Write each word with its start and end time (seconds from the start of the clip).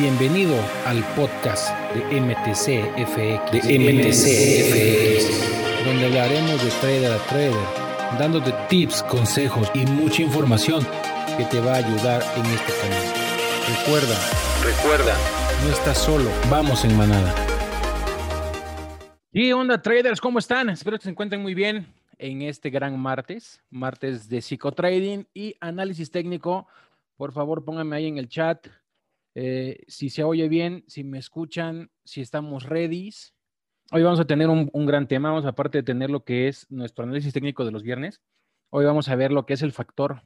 Bienvenido 0.00 0.54
al 0.86 1.02
podcast 1.16 1.76
de 1.92 2.20
MTCFX, 2.20 3.50
de 3.50 3.78
MTCFX, 3.80 5.26
donde 5.84 6.06
hablaremos 6.06 6.62
de 6.62 6.70
trader 6.80 7.12
a 7.14 7.18
trader, 7.26 8.16
dándote 8.16 8.54
tips, 8.68 9.02
consejos 9.02 9.68
y 9.74 9.84
mucha 9.86 10.22
información 10.22 10.86
que 11.36 11.44
te 11.46 11.58
va 11.58 11.72
a 11.72 11.76
ayudar 11.78 12.22
en 12.36 12.46
este 12.46 12.72
camino. 12.80 13.12
Recuerda, 13.76 14.16
recuerda, 14.62 15.16
no 15.64 15.72
estás 15.72 15.98
solo, 15.98 16.30
vamos 16.48 16.84
en 16.84 16.96
manada. 16.96 17.34
¿Qué 19.32 19.52
onda 19.52 19.82
traders? 19.82 20.20
¿Cómo 20.20 20.38
están? 20.38 20.70
Espero 20.70 20.96
que 20.98 21.02
se 21.04 21.10
encuentren 21.10 21.42
muy 21.42 21.54
bien 21.54 21.92
en 22.18 22.42
este 22.42 22.70
gran 22.70 22.96
martes, 23.00 23.60
martes 23.68 24.28
de 24.28 24.42
psicotrading 24.42 25.26
y 25.34 25.56
análisis 25.58 26.12
técnico. 26.12 26.68
Por 27.16 27.32
favor, 27.32 27.64
pónganme 27.64 27.96
ahí 27.96 28.06
en 28.06 28.18
el 28.18 28.28
chat 28.28 28.68
eh, 29.34 29.84
si 29.88 30.10
se 30.10 30.24
oye 30.24 30.48
bien, 30.48 30.84
si 30.86 31.04
me 31.04 31.18
escuchan, 31.18 31.90
si 32.04 32.20
estamos 32.20 32.64
ready. 32.64 33.10
Hoy 33.90 34.02
vamos 34.02 34.20
a 34.20 34.26
tener 34.26 34.48
un, 34.48 34.86
gran 34.86 35.08
tema, 35.08 35.30
vamos 35.30 35.46
aparte 35.46 35.78
de 35.78 35.82
tener 35.82 36.10
lo 36.10 36.24
que 36.24 36.48
es 36.48 36.70
nuestro 36.70 37.04
análisis 37.04 37.32
técnico 37.32 37.64
de 37.64 37.72
los 37.72 37.82
viernes, 37.82 38.20
hoy 38.70 38.84
vamos 38.84 39.08
a 39.08 39.16
ver 39.16 39.32
lo 39.32 39.46
que 39.46 39.54
es 39.54 39.62
el 39.62 39.72
factor. 39.72 40.22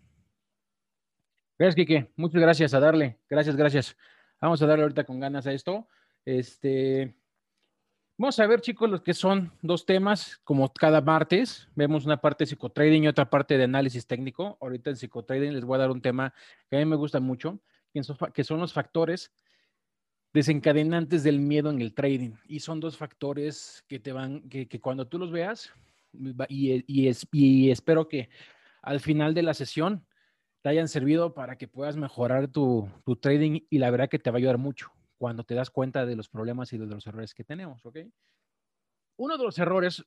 Gracias, 1.58 1.76
Kike. 1.76 2.12
Muchas 2.16 2.40
gracias 2.40 2.74
a 2.74 2.80
darle. 2.80 3.18
Gracias, 3.28 3.54
gracias. 3.54 3.96
Vamos 4.40 4.60
a 4.62 4.66
darle 4.66 4.82
ahorita 4.82 5.04
con 5.04 5.20
ganas 5.20 5.46
a 5.46 5.52
esto. 5.52 5.86
Este, 6.24 7.14
Vamos 8.18 8.38
a 8.38 8.46
ver, 8.46 8.60
chicos, 8.60 8.88
los 8.88 9.00
que 9.00 9.14
son 9.14 9.52
dos 9.62 9.84
temas, 9.84 10.40
como 10.44 10.72
cada 10.72 11.00
martes. 11.00 11.68
Vemos 11.74 12.04
una 12.04 12.20
parte 12.20 12.44
de 12.44 12.50
psicotrading 12.50 13.04
y 13.04 13.08
otra 13.08 13.28
parte 13.28 13.56
de 13.56 13.64
análisis 13.64 14.06
técnico. 14.06 14.58
Ahorita 14.60 14.90
en 14.90 14.96
psicotrading 14.96 15.54
les 15.54 15.64
voy 15.64 15.74
a 15.74 15.78
dar 15.78 15.90
un 15.90 16.02
tema 16.02 16.32
que 16.70 16.76
a 16.76 16.78
mí 16.78 16.84
me 16.84 16.94
gusta 16.94 17.20
mucho, 17.20 17.58
que 17.92 18.44
son 18.44 18.60
los 18.60 18.72
factores 18.72 19.32
desencadenantes 20.32 21.22
del 21.22 21.40
miedo 21.40 21.70
en 21.70 21.80
el 21.80 21.94
trading. 21.94 22.32
Y 22.46 22.60
son 22.60 22.80
dos 22.80 22.96
factores 22.96 23.84
que 23.88 23.98
te 23.98 24.12
van, 24.12 24.48
que, 24.48 24.80
cuando 24.80 25.06
tú 25.06 25.18
los 25.18 25.30
veas, 25.30 25.72
y, 26.48 26.84
y, 26.86 27.70
espero 27.70 28.08
que 28.08 28.28
al 28.82 29.00
final 29.00 29.34
de 29.34 29.42
la 29.42 29.54
sesión 29.54 30.06
te 30.60 30.68
hayan 30.68 30.88
servido 30.88 31.34
para 31.34 31.56
que 31.56 31.68
puedas 31.68 31.96
mejorar 31.96 32.48
tu, 32.48 32.88
tu 33.04 33.16
trading 33.16 33.60
y 33.70 33.78
la 33.78 33.90
verdad 33.90 34.08
que 34.08 34.18
te 34.18 34.30
va 34.30 34.36
a 34.36 34.38
ayudar 34.38 34.58
mucho 34.58 34.92
cuando 35.18 35.44
te 35.44 35.54
das 35.54 35.70
cuenta 35.70 36.04
de 36.04 36.16
los 36.16 36.28
problemas 36.28 36.72
y 36.72 36.78
de 36.78 36.86
los 36.86 37.06
errores 37.06 37.34
que 37.34 37.44
tenemos, 37.44 37.84
¿ok? 37.86 37.98
Uno 39.16 39.38
de 39.38 39.44
los 39.44 39.58
errores 39.58 40.04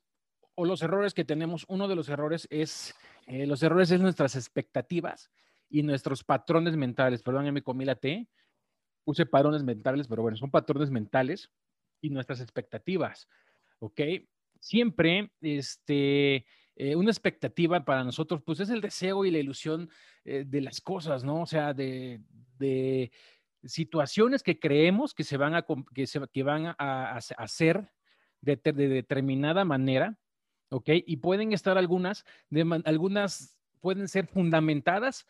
o 0.55 0.65
los 0.65 0.81
errores 0.81 1.13
que 1.13 1.25
tenemos, 1.25 1.65
uno 1.67 1.87
de 1.87 1.95
los 1.95 2.09
errores 2.09 2.47
es, 2.49 2.93
eh, 3.25 3.45
los 3.45 3.63
errores 3.63 3.91
es 3.91 3.99
nuestras 3.99 4.35
expectativas 4.35 5.31
y 5.69 5.83
nuestros 5.83 6.23
patrones 6.23 6.75
mentales. 6.75 7.21
Perdón, 7.21 7.45
ya 7.45 7.51
me 7.51 7.61
comí 7.61 7.85
la 7.85 7.95
T, 7.95 8.27
puse 9.03 9.25
patrones 9.25 9.63
mentales, 9.63 10.07
pero 10.07 10.21
bueno, 10.21 10.37
son 10.37 10.51
patrones 10.51 10.89
mentales 10.89 11.49
y 12.01 12.09
nuestras 12.09 12.41
expectativas, 12.41 13.27
¿ok? 13.79 14.01
Siempre, 14.59 15.31
este, 15.41 16.45
eh, 16.75 16.95
una 16.95 17.11
expectativa 17.11 17.85
para 17.85 18.03
nosotros, 18.03 18.41
pues 18.43 18.59
es 18.59 18.69
el 18.69 18.81
deseo 18.81 19.25
y 19.25 19.31
la 19.31 19.37
ilusión 19.37 19.89
eh, 20.23 20.43
de 20.45 20.61
las 20.61 20.81
cosas, 20.81 21.23
¿no? 21.23 21.41
O 21.41 21.45
sea, 21.45 21.73
de, 21.73 22.21
de 22.57 23.11
situaciones 23.63 24.43
que 24.43 24.59
creemos 24.59 25.13
que 25.13 25.23
se 25.23 25.37
van 25.37 25.55
a, 25.55 25.65
que 25.93 26.07
se, 26.07 26.21
que 26.31 26.43
van 26.43 26.75
a, 26.77 27.17
hacer 27.37 27.91
de, 28.41 28.55
determinada 28.57 29.65
manera, 29.65 30.17
¿ok? 30.69 30.89
Y 31.05 31.17
pueden 31.17 31.51
estar 31.51 31.77
algunas, 31.77 32.25
de, 32.49 32.81
algunas 32.85 33.57
pueden 33.79 34.07
ser 34.07 34.27
fundamentadas, 34.27 35.27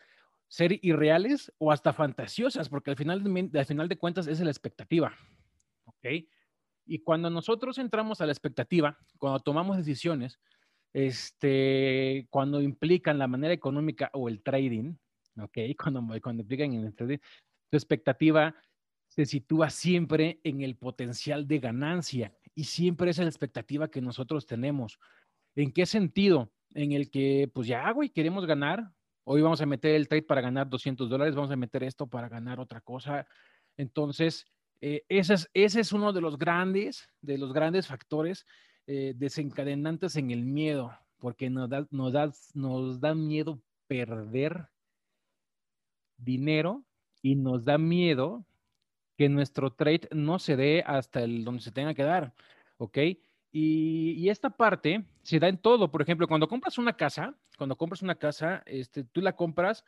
ser 0.48 0.78
irreales 0.82 1.52
o 1.58 1.72
hasta 1.72 1.92
fantasiosas, 1.92 2.68
porque 2.68 2.90
al 2.90 2.96
final, 2.96 3.22
de, 3.22 3.58
al 3.58 3.66
final 3.66 3.88
de 3.88 3.98
cuentas 3.98 4.26
es 4.26 4.40
la 4.40 4.50
expectativa, 4.50 5.12
¿ok? 5.84 6.06
Y 6.86 7.00
cuando 7.00 7.30
nosotros 7.30 7.78
entramos 7.78 8.20
a 8.20 8.26
la 8.26 8.32
expectativa, 8.32 8.98
cuando 9.18 9.40
tomamos 9.40 9.76
decisiones, 9.76 10.38
este, 10.92 12.26
cuando 12.30 12.62
implican 12.62 13.18
la 13.18 13.26
manera 13.26 13.52
económica 13.52 14.10
o 14.14 14.28
el 14.28 14.42
trading, 14.42 14.94
¿ok? 15.38 15.58
Cuando, 15.82 16.00
cuando 16.22 16.42
implican 16.42 16.72
el 16.72 16.94
trading, 16.94 17.18
tu 17.70 17.76
expectativa 17.76 18.54
se 19.08 19.26
sitúa 19.26 19.70
siempre 19.70 20.40
en 20.44 20.62
el 20.62 20.76
potencial 20.76 21.46
de 21.46 21.58
ganancia 21.58 22.34
y 22.54 22.64
siempre 22.64 23.10
es 23.10 23.18
la 23.18 23.24
expectativa 23.24 23.90
que 23.90 24.00
nosotros 24.00 24.46
tenemos. 24.46 24.98
¿En 25.54 25.72
qué 25.72 25.86
sentido? 25.86 26.52
En 26.74 26.92
el 26.92 27.10
que, 27.10 27.50
pues 27.52 27.68
ya, 27.68 27.90
güey, 27.90 28.10
queremos 28.10 28.46
ganar. 28.46 28.90
Hoy 29.28 29.42
vamos 29.42 29.60
a 29.60 29.66
meter 29.66 29.96
el 29.96 30.06
trade 30.06 30.22
para 30.22 30.40
ganar 30.40 30.68
200 30.68 31.10
dólares, 31.10 31.34
vamos 31.34 31.50
a 31.50 31.56
meter 31.56 31.82
esto 31.82 32.06
para 32.06 32.28
ganar 32.28 32.60
otra 32.60 32.80
cosa. 32.80 33.26
Entonces, 33.76 34.46
eh, 34.80 35.04
ese, 35.08 35.48
es, 35.52 35.92
uno 35.92 36.12
de 36.12 36.20
los 36.20 36.38
grandes, 36.38 37.10
de 37.22 37.36
los 37.36 37.52
grandes 37.52 37.88
factores 37.88 38.46
eh, 38.86 39.14
desencadenantes 39.16 40.14
en 40.14 40.30
el 40.30 40.44
miedo, 40.44 40.96
porque 41.18 41.50
nos 41.50 41.68
da, 41.68 41.88
nos, 41.90 42.12
da, 42.12 42.30
nos 42.54 43.00
da 43.00 43.16
miedo 43.16 43.60
perder 43.88 44.68
dinero 46.16 46.84
y 47.20 47.34
nos 47.34 47.64
da 47.64 47.78
miedo 47.78 48.46
que 49.16 49.28
nuestro 49.28 49.72
trade 49.72 50.08
no 50.12 50.38
se 50.38 50.54
dé 50.54 50.84
hasta 50.86 51.24
el 51.24 51.42
donde 51.42 51.62
se 51.62 51.72
tenga 51.72 51.94
que 51.94 52.04
dar, 52.04 52.32
¿ok? 52.76 52.98
Y, 53.58 54.28
esta 54.28 54.50
parte 54.50 55.06
se 55.22 55.38
da 55.38 55.48
en 55.48 55.56
todo. 55.56 55.90
Por 55.90 56.02
ejemplo, 56.02 56.28
cuando 56.28 56.46
compras 56.46 56.76
una 56.76 56.94
casa, 56.94 57.34
cuando 57.56 57.74
compras 57.74 58.02
una 58.02 58.16
casa, 58.16 58.62
este, 58.66 59.04
tú 59.04 59.22
la 59.22 59.34
compras 59.34 59.82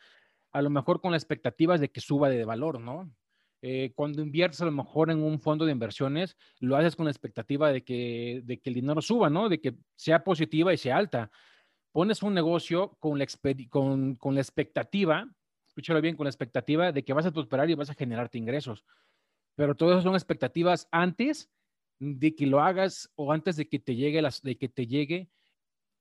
a 0.52 0.62
lo 0.62 0.70
mejor 0.70 1.02
con 1.02 1.12
las 1.12 1.22
expectativas 1.22 1.78
de 1.78 1.90
que 1.90 2.00
suba 2.00 2.30
de 2.30 2.46
valor, 2.46 2.80
¿no? 2.80 3.12
Eh, 3.60 3.92
cuando 3.94 4.22
inviertes 4.22 4.62
a 4.62 4.64
lo 4.64 4.72
mejor 4.72 5.10
en 5.10 5.22
un 5.22 5.38
fondo 5.38 5.66
de 5.66 5.72
inversiones, 5.72 6.38
lo 6.60 6.76
haces 6.76 6.96
con 6.96 7.04
la 7.04 7.10
expectativa 7.10 7.70
de 7.70 7.84
que, 7.84 8.42
el 8.64 8.74
dinero 8.74 9.02
suba, 9.02 9.28
¿no? 9.28 9.50
De 9.50 9.60
que 9.60 9.74
sea 9.96 10.24
positiva 10.24 10.72
y 10.72 10.78
sea 10.78 10.96
alta. 10.96 11.30
Pones 11.92 12.22
un 12.22 12.32
negocio 12.32 12.96
con 13.00 13.18
la, 13.18 13.26
con, 13.68 14.14
con 14.14 14.34
la 14.34 14.40
expectativa 14.40 15.28
escúchalo 15.66 16.00
bien, 16.00 16.16
con 16.16 16.24
la 16.24 16.30
expectativa 16.30 16.90
de 16.90 17.04
que 17.04 17.12
vas 17.12 17.26
a 17.26 17.32
prosperar 17.32 17.68
y 17.68 17.74
vas 17.74 17.90
a 17.90 17.94
generarte 17.94 18.38
ingresos. 18.38 18.86
Pero 19.56 19.74
todas 19.74 20.02
son 20.02 20.14
expectativas 20.14 20.88
antes 20.90 21.50
de 21.98 22.34
que 22.34 22.46
lo 22.46 22.60
hagas 22.60 23.10
o 23.16 23.32
antes 23.32 23.56
de 23.56 23.68
que 23.68 23.78
te 23.78 23.96
llegue, 23.96 24.22
las, 24.22 24.42
de 24.42 24.56
que 24.56 24.68
te 24.68 24.86
llegue 24.86 25.28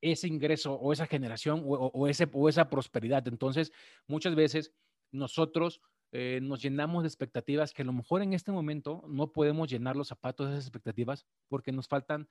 ese 0.01 0.27
ingreso 0.27 0.73
o 0.73 0.93
esa 0.93 1.07
generación 1.07 1.63
o, 1.65 2.07
ese, 2.07 2.27
o 2.31 2.49
esa 2.49 2.69
prosperidad. 2.69 3.27
Entonces, 3.27 3.71
muchas 4.05 4.35
veces 4.35 4.71
nosotros 5.11 5.81
eh, 6.11 6.39
nos 6.41 6.61
llenamos 6.61 7.03
de 7.03 7.07
expectativas 7.07 7.73
que 7.73 7.81
a 7.81 7.85
lo 7.85 7.93
mejor 7.93 8.21
en 8.21 8.33
este 8.33 8.51
momento 8.51 9.03
no 9.07 9.31
podemos 9.31 9.69
llenar 9.69 9.95
los 9.95 10.07
zapatos 10.07 10.47
de 10.47 10.53
esas 10.53 10.65
expectativas 10.65 11.25
porque 11.49 11.71
nos 11.71 11.87
faltan 11.87 12.27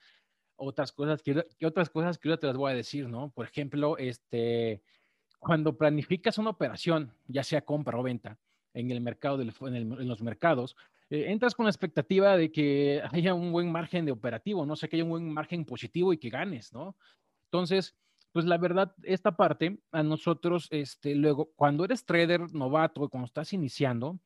otras 0.57 0.93
cosas 0.93 1.23
que, 1.23 1.45
otras 1.65 1.91
cosas 1.91 2.19
que 2.19 2.29
yo 2.29 2.39
te 2.39 2.47
las 2.47 2.57
voy 2.57 2.73
a 2.73 2.75
decir, 2.75 3.09
¿no? 3.09 3.31
Por 3.31 3.47
ejemplo, 3.47 3.99
este, 3.99 4.83
cuando 5.39 5.77
planificas 5.77 6.39
una 6.39 6.51
operación, 6.51 7.13
ya 7.27 7.45
sea 7.45 7.65
compra 7.65 7.99
o 7.99 8.03
venta, 8.03 8.39
en 8.73 8.91
el 8.91 9.01
mercado, 9.01 9.41
en, 9.41 10.09
los 10.09 10.23
mercados, 10.23 10.77
eh, 11.11 11.27
entras 11.29 11.55
con 11.55 11.67
la 11.67 11.71
expectativa 11.71 12.37
de 12.37 12.51
que 12.51 13.03
haya 13.13 13.35
un 13.35 13.53
buen 13.53 13.71
margen 13.71 14.05
de 14.05 14.13
operativo, 14.13 14.67
no 14.67 14.77
sé, 14.77 14.89
que 14.89 14.97
haya 14.97 15.05
un 15.05 15.11
buen 15.11 15.33
margen 15.33 15.65
positivo 15.65 16.13
y 16.13 16.19
que 16.19 16.31
ganes, 16.31 16.73
¿no? 16.73 16.97
Entonces, 17.47 17.97
pues 18.33 18.45
la 18.45 18.59
verdad, 18.59 18.95
esta 19.03 19.37
parte 19.37 19.79
a 19.93 20.03
nosotros, 20.03 20.69
este, 20.71 21.15
luego, 21.15 21.53
cuando 21.57 21.85
eres 21.85 22.05
trader 22.05 22.53
novato, 22.53 23.09
cuando 23.09 23.27
estás 23.27 23.53
iniciando, 23.53 24.19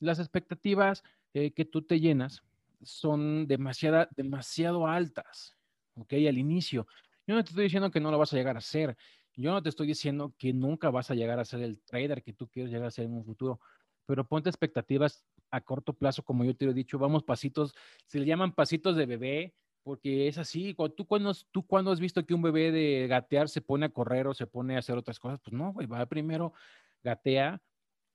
las 0.00 0.18
expectativas 0.18 1.02
eh, 1.34 1.52
que 1.52 1.64
tú 1.64 1.82
te 1.82 1.98
llenas 1.98 2.42
son 2.82 3.48
demasiada, 3.48 4.08
demasiado 4.16 4.86
altas, 4.86 5.56
¿ok? 5.96 6.12
Al 6.28 6.38
inicio. 6.38 6.86
Yo 7.26 7.34
no 7.34 7.42
te 7.42 7.50
estoy 7.50 7.64
diciendo 7.64 7.90
que 7.90 8.00
no 8.00 8.10
lo 8.10 8.18
vas 8.18 8.32
a 8.32 8.36
llegar 8.36 8.56
a 8.56 8.60
hacer. 8.60 8.96
Yo 9.34 9.52
no 9.52 9.62
te 9.62 9.68
estoy 9.68 9.86
diciendo 9.86 10.34
que 10.38 10.52
nunca 10.52 10.90
vas 10.90 11.10
a 11.10 11.14
llegar 11.14 11.38
a 11.38 11.44
ser 11.44 11.60
el 11.62 11.80
trader 11.80 12.22
que 12.22 12.32
tú 12.32 12.48
quieres 12.48 12.70
llegar 12.70 12.88
a 12.88 12.90
ser 12.90 13.06
en 13.06 13.14
un 13.14 13.24
futuro, 13.24 13.60
pero 14.06 14.26
ponte 14.26 14.48
expectativas 14.48 15.24
a 15.50 15.60
corto 15.60 15.92
plazo, 15.92 16.22
como 16.22 16.44
yo 16.44 16.54
te 16.54 16.64
lo 16.64 16.72
he 16.72 16.74
dicho, 16.74 16.98
vamos 16.98 17.24
pasitos, 17.24 17.74
se 18.06 18.18
le 18.18 18.26
llaman 18.26 18.52
pasitos 18.52 18.96
de 18.96 19.06
bebé, 19.06 19.54
porque 19.82 20.28
es 20.28 20.38
así. 20.38 20.76
¿Tú 20.96 21.06
cuando, 21.06 21.32
¿Tú 21.50 21.66
cuando 21.66 21.90
has 21.90 22.00
visto 22.00 22.24
que 22.26 22.34
un 22.34 22.42
bebé 22.42 22.70
de 22.72 23.06
gatear 23.08 23.48
se 23.48 23.62
pone 23.62 23.86
a 23.86 23.88
correr 23.88 24.26
o 24.26 24.34
se 24.34 24.46
pone 24.46 24.76
a 24.76 24.80
hacer 24.80 24.98
otras 24.98 25.18
cosas? 25.18 25.40
Pues 25.42 25.54
no, 25.54 25.72
güey, 25.72 25.86
va 25.86 26.04
primero, 26.06 26.52
gatea, 27.02 27.62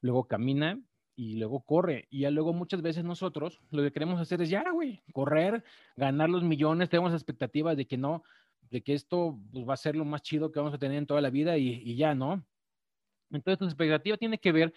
luego 0.02 0.28
camina 0.28 0.80
y 1.16 1.38
luego 1.38 1.62
corre. 1.62 2.08
Y 2.10 2.22
ya 2.22 2.32
luego 2.32 2.54
muchas 2.54 2.82
veces 2.82 3.04
nosotros 3.04 3.62
lo 3.72 3.82
que 3.82 3.92
queremos 3.92 4.20
hacer 4.20 4.42
es 4.42 4.50
ya, 4.50 4.70
güey, 4.72 5.02
correr, 5.14 5.64
ganar 5.96 6.30
los 6.30 6.44
millones, 6.44 6.90
tenemos 6.90 7.14
expectativas 7.14 7.78
de 7.78 7.88
que 7.88 7.98
no, 7.98 8.24
de 8.70 8.82
que 8.82 8.94
esto 8.94 9.40
pues, 9.52 9.68
va 9.68 9.74
a 9.74 9.78
ser 9.78 9.96
lo 9.96 10.06
más 10.06 10.22
chido 10.22 10.52
que 10.52 10.60
vamos 10.60 10.74
a 10.74 10.80
tener 10.80 10.98
en 10.98 11.08
toda 11.08 11.22
la 11.22 11.30
vida 11.30 11.58
y, 11.58 11.96
ya, 11.96 12.16
¿no? 12.16 12.46
Entonces, 13.32 13.60
tu 13.60 13.66
expectativa 13.66 14.18
tiene 14.18 14.38
que 14.38 14.52
ver 14.52 14.74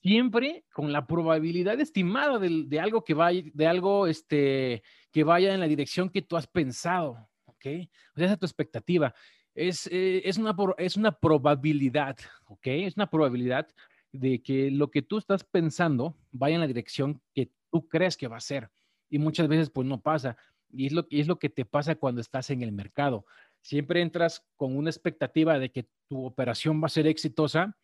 siempre 0.00 0.64
con 0.72 0.92
la 0.92 1.06
probabilidad 1.06 1.80
estimada 1.80 2.38
de, 2.38 2.80
algo 2.80 3.04
que 3.04 3.14
vaya, 3.14 3.42
de 3.52 3.66
algo 3.66 4.06
este, 4.06 4.82
que 5.10 5.24
vaya 5.24 5.54
en 5.54 5.60
la 5.60 5.68
dirección 5.68 6.10
que 6.10 6.22
tú 6.22 6.36
has 6.36 6.46
pensado, 6.46 7.28
¿ok? 7.46 7.66
O 8.14 8.16
sea, 8.16 8.26
esa 8.26 8.32
es 8.34 8.38
tu 8.38 8.46
expectativa. 8.46 9.14
Es, 9.54 9.86
eh, 9.86 10.22
es, 10.24 10.36
una, 10.36 10.54
es 10.78 10.96
una 10.96 11.12
probabilidad, 11.12 12.16
¿ok? 12.46 12.66
Es 12.66 12.96
una 12.96 13.08
probabilidad 13.08 13.68
de 14.12 14.42
que 14.42 14.70
lo 14.70 14.90
que 14.90 15.02
tú 15.02 15.18
estás 15.18 15.44
pensando 15.44 16.16
vaya 16.30 16.54
en 16.54 16.60
la 16.60 16.66
dirección 16.66 17.20
que 17.34 17.50
tú 17.70 17.88
crees 17.88 18.16
que 18.16 18.28
va 18.28 18.36
a 18.36 18.40
ser. 18.40 18.70
Y 19.10 19.18
muchas 19.18 19.48
veces 19.48 19.70
pues 19.70 19.86
no 19.86 20.00
pasa. 20.00 20.36
Y 20.70 20.86
es 20.86 20.92
lo, 20.92 21.06
y 21.08 21.20
es 21.20 21.28
lo 21.28 21.38
que 21.38 21.48
te 21.48 21.64
pasa 21.64 21.94
cuando 21.94 22.20
estás 22.20 22.50
en 22.50 22.62
el 22.62 22.72
mercado. 22.72 23.26
Siempre 23.60 24.02
entras 24.02 24.44
con 24.56 24.76
una 24.76 24.90
expectativa 24.90 25.58
de 25.58 25.70
que 25.70 25.88
tu 26.08 26.24
operación 26.24 26.82
va 26.82 26.86
a 26.86 26.90
ser 26.90 27.06
exitosa 27.06 27.76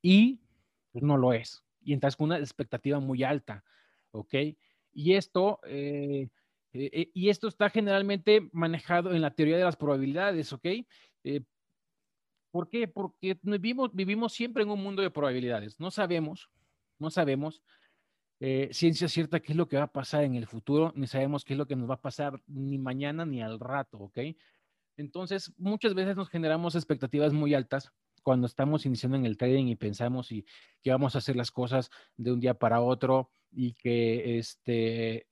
y 0.00 0.40
pues, 0.96 1.04
no 1.04 1.18
lo 1.18 1.34
es. 1.34 1.62
Y 1.82 1.92
entras 1.92 2.16
con 2.16 2.28
una 2.28 2.38
expectativa 2.38 2.98
muy 3.00 3.22
alta, 3.22 3.62
¿ok? 4.12 4.34
Y 4.94 5.12
esto, 5.12 5.60
eh, 5.66 6.30
eh, 6.72 6.90
eh, 6.90 7.10
y 7.12 7.28
esto 7.28 7.48
está 7.48 7.68
generalmente 7.68 8.48
manejado 8.52 9.12
en 9.12 9.20
la 9.20 9.30
teoría 9.30 9.58
de 9.58 9.64
las 9.64 9.76
probabilidades, 9.76 10.54
¿ok? 10.54 10.66
¿Por 12.50 12.70
qué? 12.70 12.88
Porque 12.88 13.38
vivimos, 13.42 13.90
vivimos 13.92 14.32
siempre 14.32 14.62
en 14.62 14.70
un 14.70 14.82
mundo 14.82 15.02
de 15.02 15.10
probabilidades. 15.10 15.78
No 15.78 15.90
sabemos, 15.90 16.48
no 16.98 17.10
sabemos 17.10 17.62
ciencia 18.70 19.08
cierta 19.08 19.40
qué 19.40 19.52
es 19.52 19.56
lo 19.58 19.68
que 19.68 19.76
va 19.76 19.82
a 19.84 19.92
pasar 19.92 20.24
en 20.24 20.34
el 20.34 20.46
futuro, 20.46 20.94
ni 20.96 21.06
sabemos 21.06 21.44
qué 21.44 21.52
es 21.52 21.58
lo 21.58 21.66
que 21.66 21.76
nos 21.76 21.90
va 21.90 21.94
a 21.96 22.00
pasar 22.00 22.40
ni 22.46 22.78
mañana 22.78 23.26
ni 23.26 23.42
al 23.42 23.60
rato, 23.60 23.98
¿ok? 23.98 24.18
Entonces, 24.96 25.52
muchas 25.58 25.92
veces 25.92 26.16
nos 26.16 26.30
generamos 26.30 26.74
expectativas 26.74 27.34
muy 27.34 27.52
altas 27.52 27.92
cuando 28.26 28.48
estamos 28.48 28.84
iniciando 28.86 29.16
en 29.16 29.24
el 29.24 29.36
trading 29.36 29.66
y 29.66 29.76
pensamos 29.76 30.32
y 30.32 30.44
que 30.82 30.90
vamos 30.90 31.14
a 31.14 31.18
hacer 31.18 31.36
las 31.36 31.52
cosas 31.52 31.90
de 32.16 32.32
un 32.32 32.40
día 32.40 32.54
para 32.54 32.80
otro 32.80 33.30
y 33.52 33.74
que 33.74 34.36
este, 34.36 35.28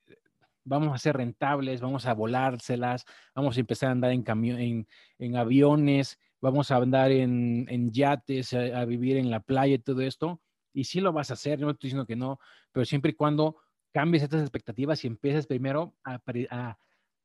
vamos 0.62 0.94
a 0.94 0.98
ser 0.98 1.16
rentables, 1.16 1.80
vamos 1.80 2.06
a 2.06 2.14
volárselas, 2.14 3.04
vamos 3.34 3.56
a 3.56 3.60
empezar 3.60 3.88
a 3.88 3.92
andar 3.92 4.12
en, 4.12 4.22
camión, 4.22 4.86
en, 5.18 5.36
aviones, 5.36 6.20
vamos 6.40 6.70
a 6.70 6.76
andar 6.76 7.10
en, 7.10 7.90
yates, 7.90 8.54
a, 8.54 8.84
vivir 8.84 9.16
en 9.16 9.28
la 9.28 9.40
playa 9.40 9.74
y 9.74 9.78
todo 9.80 10.00
esto. 10.00 10.40
Y 10.72 10.84
sí 10.84 11.00
lo 11.00 11.12
vas 11.12 11.32
a 11.32 11.34
hacer, 11.34 11.58
no 11.58 11.70
estoy 11.70 11.88
diciendo 11.88 12.06
que 12.06 12.14
no, 12.14 12.38
pero 12.70 12.84
siempre 12.84 13.10
y 13.10 13.14
cuando 13.14 13.56
cambies 13.92 14.22
estas 14.22 14.42
expectativas 14.42 15.02
y 15.02 15.08
empieces 15.08 15.48
primero 15.48 15.96
a, 16.04 16.20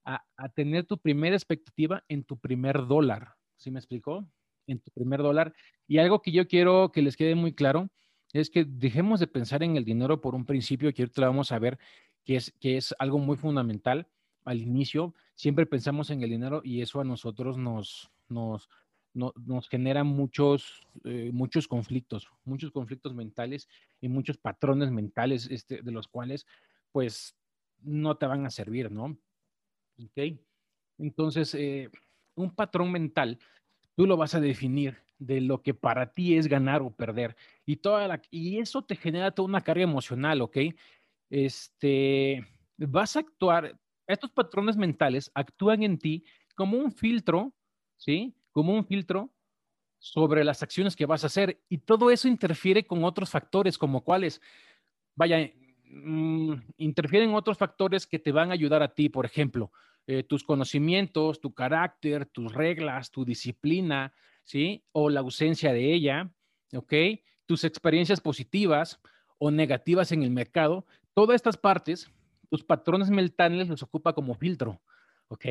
a 0.04 0.50
tener 0.50 0.88
tu 0.88 0.98
primera 0.98 1.36
expectativa 1.36 2.04
en 2.08 2.24
tu 2.24 2.40
primer 2.40 2.88
dólar. 2.88 3.36
¿Sí 3.56 3.70
me 3.70 3.78
explicó? 3.78 4.26
En 4.70 4.80
tu 4.80 4.92
primer 4.92 5.22
dólar. 5.22 5.54
Y 5.88 5.98
algo 5.98 6.22
que 6.22 6.32
yo 6.32 6.48
quiero 6.48 6.92
que 6.92 7.02
les 7.02 7.18
quede 7.18 7.36
muy 7.36 7.54
claro 7.54 7.90
es 8.34 8.50
que 8.50 8.64
dejemos 8.66 9.20
de 9.20 9.28
pensar 9.28 9.64
en 9.64 9.76
el 9.76 9.86
dinero 9.86 10.22
por 10.22 10.36
un 10.36 10.46
principio, 10.46 10.94
que 10.94 11.02
ahorita 11.02 11.22
vamos 11.22 11.52
a 11.52 11.60
ver 11.60 11.80
que 12.24 12.36
es, 12.36 12.54
que 12.60 12.78
es 12.78 12.96
algo 13.00 13.18
muy 13.18 13.38
fundamental 13.38 14.08
al 14.46 14.62
inicio. 14.62 15.14
Siempre 15.36 15.66
pensamos 15.66 16.10
en 16.12 16.22
el 16.22 16.30
dinero 16.30 16.62
y 16.64 16.82
eso 16.82 17.00
a 17.02 17.04
nosotros 17.04 17.58
nos, 17.58 18.12
nos, 18.28 18.70
nos 19.14 19.68
genera 19.68 20.04
muchos, 20.04 20.88
eh, 21.06 21.32
muchos 21.34 21.68
conflictos, 21.68 22.30
muchos 22.46 22.72
conflictos 22.72 23.16
mentales 23.16 23.68
y 24.00 24.10
muchos 24.10 24.38
patrones 24.38 24.92
mentales 24.92 25.48
este, 25.50 25.82
de 25.82 25.92
los 25.92 26.08
cuales 26.08 26.46
pues 26.92 27.36
no 27.82 28.18
te 28.18 28.26
van 28.26 28.46
a 28.46 28.52
servir, 28.52 28.92
¿no? 28.92 29.18
¿Ok? 30.04 30.38
Entonces, 30.98 31.56
eh, 31.56 31.90
un 32.36 32.54
patrón 32.54 32.92
mental 32.92 33.40
tú 34.00 34.08
lo 34.08 34.16
vas 34.16 34.34
a 34.34 34.40
definir 34.40 34.96
de 35.18 35.42
lo 35.42 35.62
que 35.62 35.74
para 35.74 36.14
ti 36.14 36.38
es 36.38 36.48
ganar 36.48 36.82
o 36.82 36.90
perder. 36.90 37.36
Y, 37.66 37.76
toda 37.76 38.08
la, 38.08 38.22
y 38.32 38.58
eso 38.58 38.82
te 38.82 38.96
genera 38.96 39.32
toda 39.32 39.50
una 39.50 39.60
carga 39.60 39.84
emocional, 39.84 40.42
¿ok? 40.42 40.58
Este, 41.30 42.48
vas 42.78 43.18
a 43.18 43.20
actuar, 43.20 43.78
estos 44.08 44.32
patrones 44.32 44.78
mentales 44.78 45.30
actúan 45.34 45.84
en 45.84 46.00
ti 46.00 46.24
como 46.56 46.78
un 46.78 46.94
filtro, 46.94 47.52
¿sí? 47.98 48.34
Como 48.54 48.74
un 48.74 48.86
filtro 48.86 49.34
sobre 49.98 50.46
las 50.46 50.64
acciones 50.64 50.96
que 50.96 51.06
vas 51.06 51.26
a 51.26 51.28
hacer. 51.28 51.62
Y 51.68 51.80
todo 51.80 52.10
eso 52.10 52.30
interfiere 52.30 52.88
con 52.88 53.04
otros 53.04 53.30
factores, 53.30 53.78
como 53.78 54.06
cuáles, 54.06 54.40
vaya, 55.14 55.52
mm, 55.90 56.54
interfieren 56.78 57.34
otros 57.34 57.58
factores 57.58 58.08
que 58.08 58.20
te 58.20 58.32
van 58.32 58.52
a 58.52 58.54
ayudar 58.54 58.82
a 58.84 58.94
ti, 58.94 59.10
por 59.10 59.26
ejemplo, 59.26 59.72
eh, 60.08 60.24
tus 60.24 60.44
conocimientos, 60.44 61.40
tu 61.40 61.54
carácter, 61.54 62.26
tus 62.26 62.54
reglas, 62.54 63.12
tu 63.12 63.26
disciplina, 63.26 64.14
¿sí? 64.44 64.84
O 64.92 65.10
la 65.10 65.20
ausencia 65.20 65.74
de 65.74 65.94
ella, 65.94 66.32
¿ok? 66.74 66.94
Tus 67.46 67.64
experiencias 67.64 68.22
positivas 68.22 69.00
o 69.38 69.52
negativas 69.52 70.12
en 70.12 70.24
el 70.24 70.32
mercado, 70.32 70.86
todas 71.14 71.36
estas 71.36 71.58
partes, 71.58 72.10
tus 72.50 72.64
patrones 72.64 73.10
mentales 73.10 73.68
los 73.68 73.84
ocupa 73.84 74.14
como 74.14 74.34
filtro, 74.34 74.82
¿ok? 75.28 75.46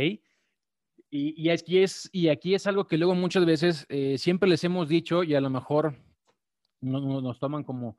Y, 1.11 1.49
aquí, 1.49 1.83
es, 1.83 2.67
algo 2.67 2.87
que 2.87 2.99
luego 2.99 3.15
muchas 3.15 3.47
veces 3.47 3.87
eh, 3.89 4.19
siempre 4.19 4.49
les 4.49 4.63
hemos 4.65 4.89
dicho 4.89 5.23
y 5.23 5.35
a 5.35 5.41
lo 5.41 5.49
mejor 5.49 5.95
no, 6.83 7.23
nos 7.23 7.39
toman 7.39 7.65
como, 7.65 7.97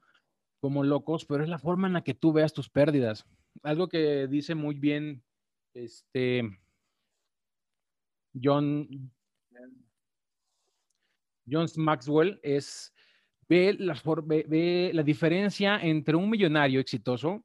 como 0.59 0.83
locos, 0.83 1.25
pero 1.25 1.43
es 1.43 1.49
la 1.49 1.59
forma 1.59 1.87
en 1.87 1.93
la 1.93 2.03
que 2.03 2.13
tú 2.13 2.33
veas 2.33 2.53
tus 2.53 2.69
pérdidas. 2.69 3.25
Algo 3.63 3.87
que 3.87 4.27
dice 4.27 4.55
muy 4.55 4.75
bien 4.75 5.23
este, 5.73 6.43
John, 8.41 9.11
John 11.49 11.67
Maxwell 11.77 12.39
es, 12.43 12.93
ve 13.47 13.75
la, 13.79 13.99
ve, 14.25 14.91
la 14.93 15.03
diferencia 15.03 15.79
entre 15.81 16.15
un 16.15 16.29
millonario 16.29 16.79
exitoso 16.79 17.43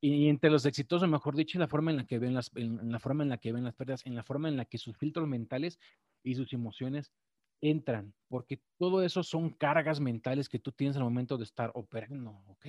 y 0.00 0.28
entre 0.28 0.50
los 0.50 0.64
exitosos, 0.64 1.08
mejor 1.08 1.36
dicho, 1.36 1.58
la 1.58 1.68
forma 1.68 1.90
en 1.90 1.98
la 1.98 2.06
que 2.06 2.18
ven 2.18 2.32
las, 2.32 2.50
la 2.54 2.98
forma 2.98 3.22
en 3.22 3.28
la 3.28 3.38
que 3.38 3.52
ven 3.52 3.64
las 3.64 3.74
pérdidas, 3.74 4.06
en 4.06 4.14
la 4.14 4.22
forma 4.22 4.48
en 4.48 4.56
la 4.56 4.64
que 4.64 4.78
sus 4.78 4.96
filtros 4.96 5.28
mentales 5.28 5.78
y 6.22 6.34
sus 6.34 6.52
emociones 6.52 7.12
entran, 7.60 8.14
porque 8.28 8.62
todo 8.78 9.02
eso 9.02 9.22
son 9.22 9.50
cargas 9.50 10.00
mentales 10.00 10.48
que 10.48 10.58
tú 10.58 10.72
tienes 10.72 10.96
al 10.96 11.04
momento 11.04 11.36
de 11.36 11.44
estar 11.44 11.70
operando, 11.74 12.42
¿ok? 12.46 12.66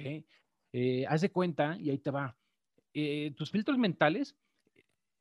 Eh, 0.74 1.06
haz 1.08 1.22
de 1.22 1.32
cuenta, 1.32 1.78
y 1.80 1.90
ahí 1.90 1.98
te 1.98 2.12
va, 2.12 2.38
eh, 2.94 3.34
tus 3.36 3.52
filtros 3.52 3.78
mentales 3.78 4.36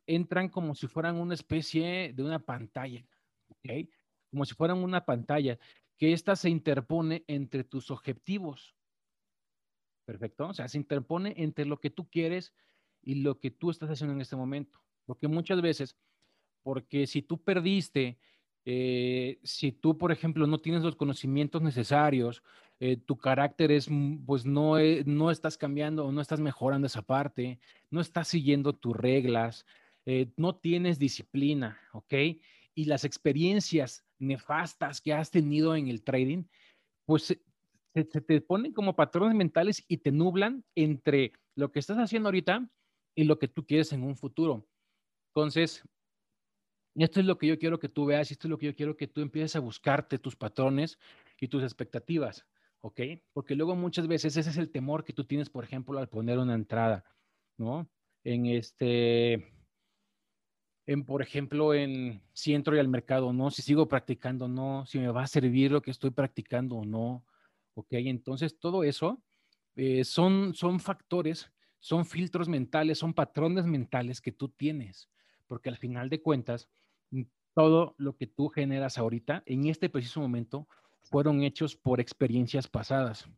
entran 0.06 0.48
como 0.48 0.74
si 0.74 0.86
fueran 0.86 1.16
una 1.16 1.34
especie 1.34 2.12
de 2.12 2.22
una 2.22 2.40
pantalla, 2.40 3.06
¿ok? 3.48 3.88
Como 4.30 4.44
si 4.44 4.54
fueran 4.54 4.78
una 4.78 5.04
pantalla, 5.04 5.58
que 5.96 6.12
esta 6.12 6.34
se 6.34 6.48
interpone 6.48 7.24
entre 7.26 7.62
tus 7.62 7.90
objetivos. 7.90 8.74
Perfecto. 10.06 10.48
O 10.48 10.54
sea, 10.54 10.66
se 10.66 10.78
interpone 10.78 11.34
entre 11.36 11.66
lo 11.66 11.78
que 11.78 11.90
tú 11.90 12.08
quieres 12.08 12.54
y 13.02 13.16
lo 13.16 13.38
que 13.38 13.50
tú 13.50 13.70
estás 13.70 13.90
haciendo 13.90 14.14
en 14.14 14.20
este 14.20 14.34
momento. 14.34 14.82
Porque 15.04 15.28
muchas 15.28 15.60
veces, 15.60 15.96
porque 16.62 17.06
si 17.06 17.22
tú 17.22 17.42
perdiste, 17.42 18.18
eh, 18.64 19.38
si 19.42 19.72
tú, 19.72 19.96
por 19.98 20.12
ejemplo, 20.12 20.46
no 20.46 20.58
tienes 20.58 20.82
los 20.82 20.96
conocimientos 20.96 21.62
necesarios, 21.62 22.42
eh, 22.82 22.96
tu 22.96 23.18
carácter 23.18 23.70
es, 23.72 23.90
mm, 23.90 24.24
pues 24.24 24.46
no, 24.46 24.78
eh, 24.78 25.04
no 25.04 25.30
estás 25.30 25.58
cambiando 25.58 26.06
o 26.06 26.12
no 26.12 26.22
estás 26.22 26.40
mejorando 26.40 26.86
esa 26.86 27.02
parte, 27.02 27.60
no 27.90 28.00
estás 28.00 28.28
siguiendo 28.28 28.72
tus 28.72 28.96
reglas, 28.96 29.66
eh, 30.06 30.32
no 30.36 30.56
tienes 30.56 30.98
disciplina, 30.98 31.78
¿ok? 31.92 32.14
Y 32.74 32.86
las 32.86 33.04
experiencias 33.04 34.06
nefastas 34.18 35.02
que 35.02 35.12
has 35.12 35.30
tenido 35.30 35.76
en 35.76 35.88
el 35.88 36.02
trading, 36.02 36.44
pues 37.04 37.24
se, 37.24 37.40
te 38.04 38.40
ponen 38.40 38.72
como 38.72 38.96
patrones 38.96 39.36
mentales 39.36 39.84
y 39.86 39.98
te 39.98 40.10
nublan 40.10 40.64
entre 40.74 41.32
lo 41.56 41.72
que 41.72 41.80
estás 41.80 41.98
haciendo 41.98 42.28
ahorita 42.28 42.66
y 43.14 43.24
lo 43.24 43.38
que 43.38 43.48
tú 43.48 43.66
quieres 43.66 43.92
en 43.92 44.04
un 44.04 44.16
futuro. 44.16 44.66
Entonces, 45.34 45.82
esto 46.94 47.20
es 47.20 47.26
lo 47.26 47.38
que 47.38 47.46
yo 47.46 47.58
quiero 47.58 47.78
que 47.78 47.88
tú 47.88 48.06
veas, 48.06 48.30
esto 48.30 48.46
es 48.46 48.50
lo 48.50 48.58
que 48.58 48.66
yo 48.66 48.74
quiero 48.74 48.96
que 48.96 49.06
tú 49.06 49.20
empieces 49.20 49.56
a 49.56 49.60
buscarte 49.60 50.18
tus 50.18 50.36
patrones 50.36 50.98
y 51.40 51.48
tus 51.48 51.62
expectativas, 51.62 52.46
¿ok? 52.80 53.00
Porque 53.32 53.54
luego 53.54 53.76
muchas 53.76 54.06
veces 54.06 54.36
ese 54.36 54.50
es 54.50 54.56
el 54.56 54.70
temor 54.70 55.04
que 55.04 55.12
tú 55.12 55.24
tienes, 55.24 55.48
por 55.50 55.64
ejemplo, 55.64 55.98
al 55.98 56.08
poner 56.08 56.38
una 56.38 56.54
entrada, 56.54 57.04
¿no? 57.56 57.88
En 58.24 58.46
este, 58.46 59.52
en, 60.90 61.04
por 61.04 61.22
ejemplo, 61.22 61.72
en 61.72 62.20
si 62.32 62.52
entro 62.52 62.78
al 62.78 62.88
mercado 62.88 63.32
no, 63.32 63.50
si 63.50 63.62
sigo 63.62 63.86
practicando 63.86 64.48
no, 64.48 64.84
si 64.86 64.98
me 64.98 65.08
va 65.08 65.22
a 65.22 65.28
servir 65.28 65.70
lo 65.70 65.82
que 65.82 65.92
estoy 65.92 66.10
practicando 66.10 66.76
o 66.76 66.84
no. 66.84 67.24
Ok, 67.74 67.92
entonces 67.92 68.58
todo 68.58 68.82
eso 68.82 69.22
eh, 69.76 70.02
son, 70.04 70.52
son 70.54 70.80
factores, 70.80 71.52
son 71.78 72.04
filtros 72.04 72.48
mentales, 72.48 72.98
son 72.98 73.14
patrones 73.14 73.66
mentales 73.66 74.20
que 74.20 74.32
tú 74.32 74.48
tienes, 74.48 75.08
porque 75.46 75.68
al 75.68 75.76
final 75.76 76.08
de 76.10 76.20
cuentas, 76.20 76.68
todo 77.54 77.94
lo 77.98 78.16
que 78.16 78.26
tú 78.26 78.48
generas 78.48 78.98
ahorita, 78.98 79.42
en 79.46 79.66
este 79.66 79.88
preciso 79.88 80.20
momento, 80.20 80.68
fueron 81.02 81.42
hechos 81.42 81.76
por 81.76 82.00
experiencias 82.00 82.68
pasadas. 82.68 83.28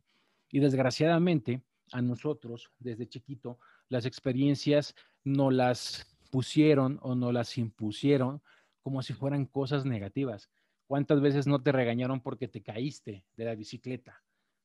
Y 0.51 0.59
desgraciadamente, 0.59 1.61
a 1.91 2.01
nosotros, 2.01 2.71
desde 2.79 3.07
chiquito, 3.07 3.59
las 3.89 4.05
experiencias 4.05 4.95
no 5.23 5.51
las 5.51 6.15
pusieron 6.31 6.99
o 7.01 7.15
no 7.15 7.31
las 7.31 7.57
impusieron 7.57 8.41
como 8.81 9.01
si 9.01 9.13
fueran 9.13 9.45
cosas 9.45 9.85
negativas. 9.85 10.49
¿Cuántas 10.87 11.21
veces 11.21 11.47
no 11.47 11.61
te 11.61 11.71
regañaron 11.71 12.19
porque 12.21 12.47
te 12.47 12.61
caíste 12.61 13.23
de 13.35 13.45
la 13.45 13.55
bicicleta? 13.55 14.21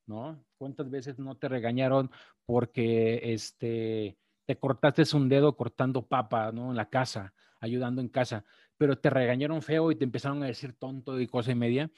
¿No? 0.06 0.42
¿Cuántas 0.56 0.90
veces 0.90 1.18
no 1.18 1.36
te 1.36 1.48
regañaron 1.48 2.10
porque 2.46 3.20
este, 3.22 4.16
te 4.46 4.58
cortaste 4.58 5.04
un 5.14 5.28
dedo 5.28 5.56
cortando 5.56 6.06
papa, 6.06 6.50
¿no? 6.52 6.70
En 6.70 6.76
la 6.76 6.88
casa, 6.88 7.34
ayudando 7.60 8.00
en 8.00 8.08
casa, 8.08 8.44
pero 8.78 8.98
te 8.98 9.10
regañaron 9.10 9.60
feo 9.60 9.90
y 9.90 9.96
te 9.96 10.04
empezaron 10.04 10.42
a 10.42 10.46
decir 10.46 10.72
tonto 10.72 11.20
y 11.20 11.26
cosa 11.26 11.52
y 11.52 11.56
media. 11.56 11.90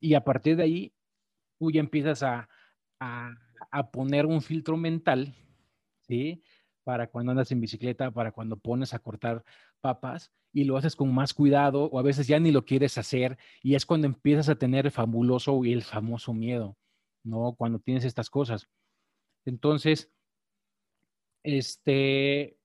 Y 0.00 0.14
a 0.14 0.24
partir 0.24 0.56
de 0.56 0.64
ahí, 0.64 0.94
tú 1.58 1.70
ya 1.70 1.80
empiezas 1.80 2.22
a, 2.22 2.48
a, 2.98 3.34
a 3.70 3.90
poner 3.90 4.26
un 4.26 4.42
filtro 4.42 4.76
mental, 4.76 5.34
¿sí? 6.00 6.42
Para 6.82 7.06
cuando 7.08 7.32
andas 7.32 7.52
en 7.52 7.60
bicicleta, 7.60 8.10
para 8.10 8.32
cuando 8.32 8.56
pones 8.56 8.94
a 8.94 8.98
cortar 8.98 9.44
papas 9.80 10.32
y 10.52 10.64
lo 10.64 10.76
haces 10.76 10.96
con 10.96 11.14
más 11.14 11.34
cuidado 11.34 11.84
o 11.84 11.98
a 11.98 12.02
veces 12.02 12.26
ya 12.26 12.38
ni 12.38 12.52
lo 12.52 12.64
quieres 12.64 12.96
hacer 12.98 13.38
y 13.62 13.74
es 13.74 13.84
cuando 13.84 14.06
empiezas 14.06 14.48
a 14.48 14.54
tener 14.54 14.86
el 14.86 14.92
fabuloso 14.92 15.64
y 15.64 15.72
el 15.72 15.82
famoso 15.82 16.32
miedo, 16.32 16.76
¿no? 17.22 17.54
Cuando 17.56 17.78
tienes 17.80 18.04
estas 18.04 18.30
cosas. 18.30 18.68
Entonces, 19.44 20.10
este, 21.42 22.56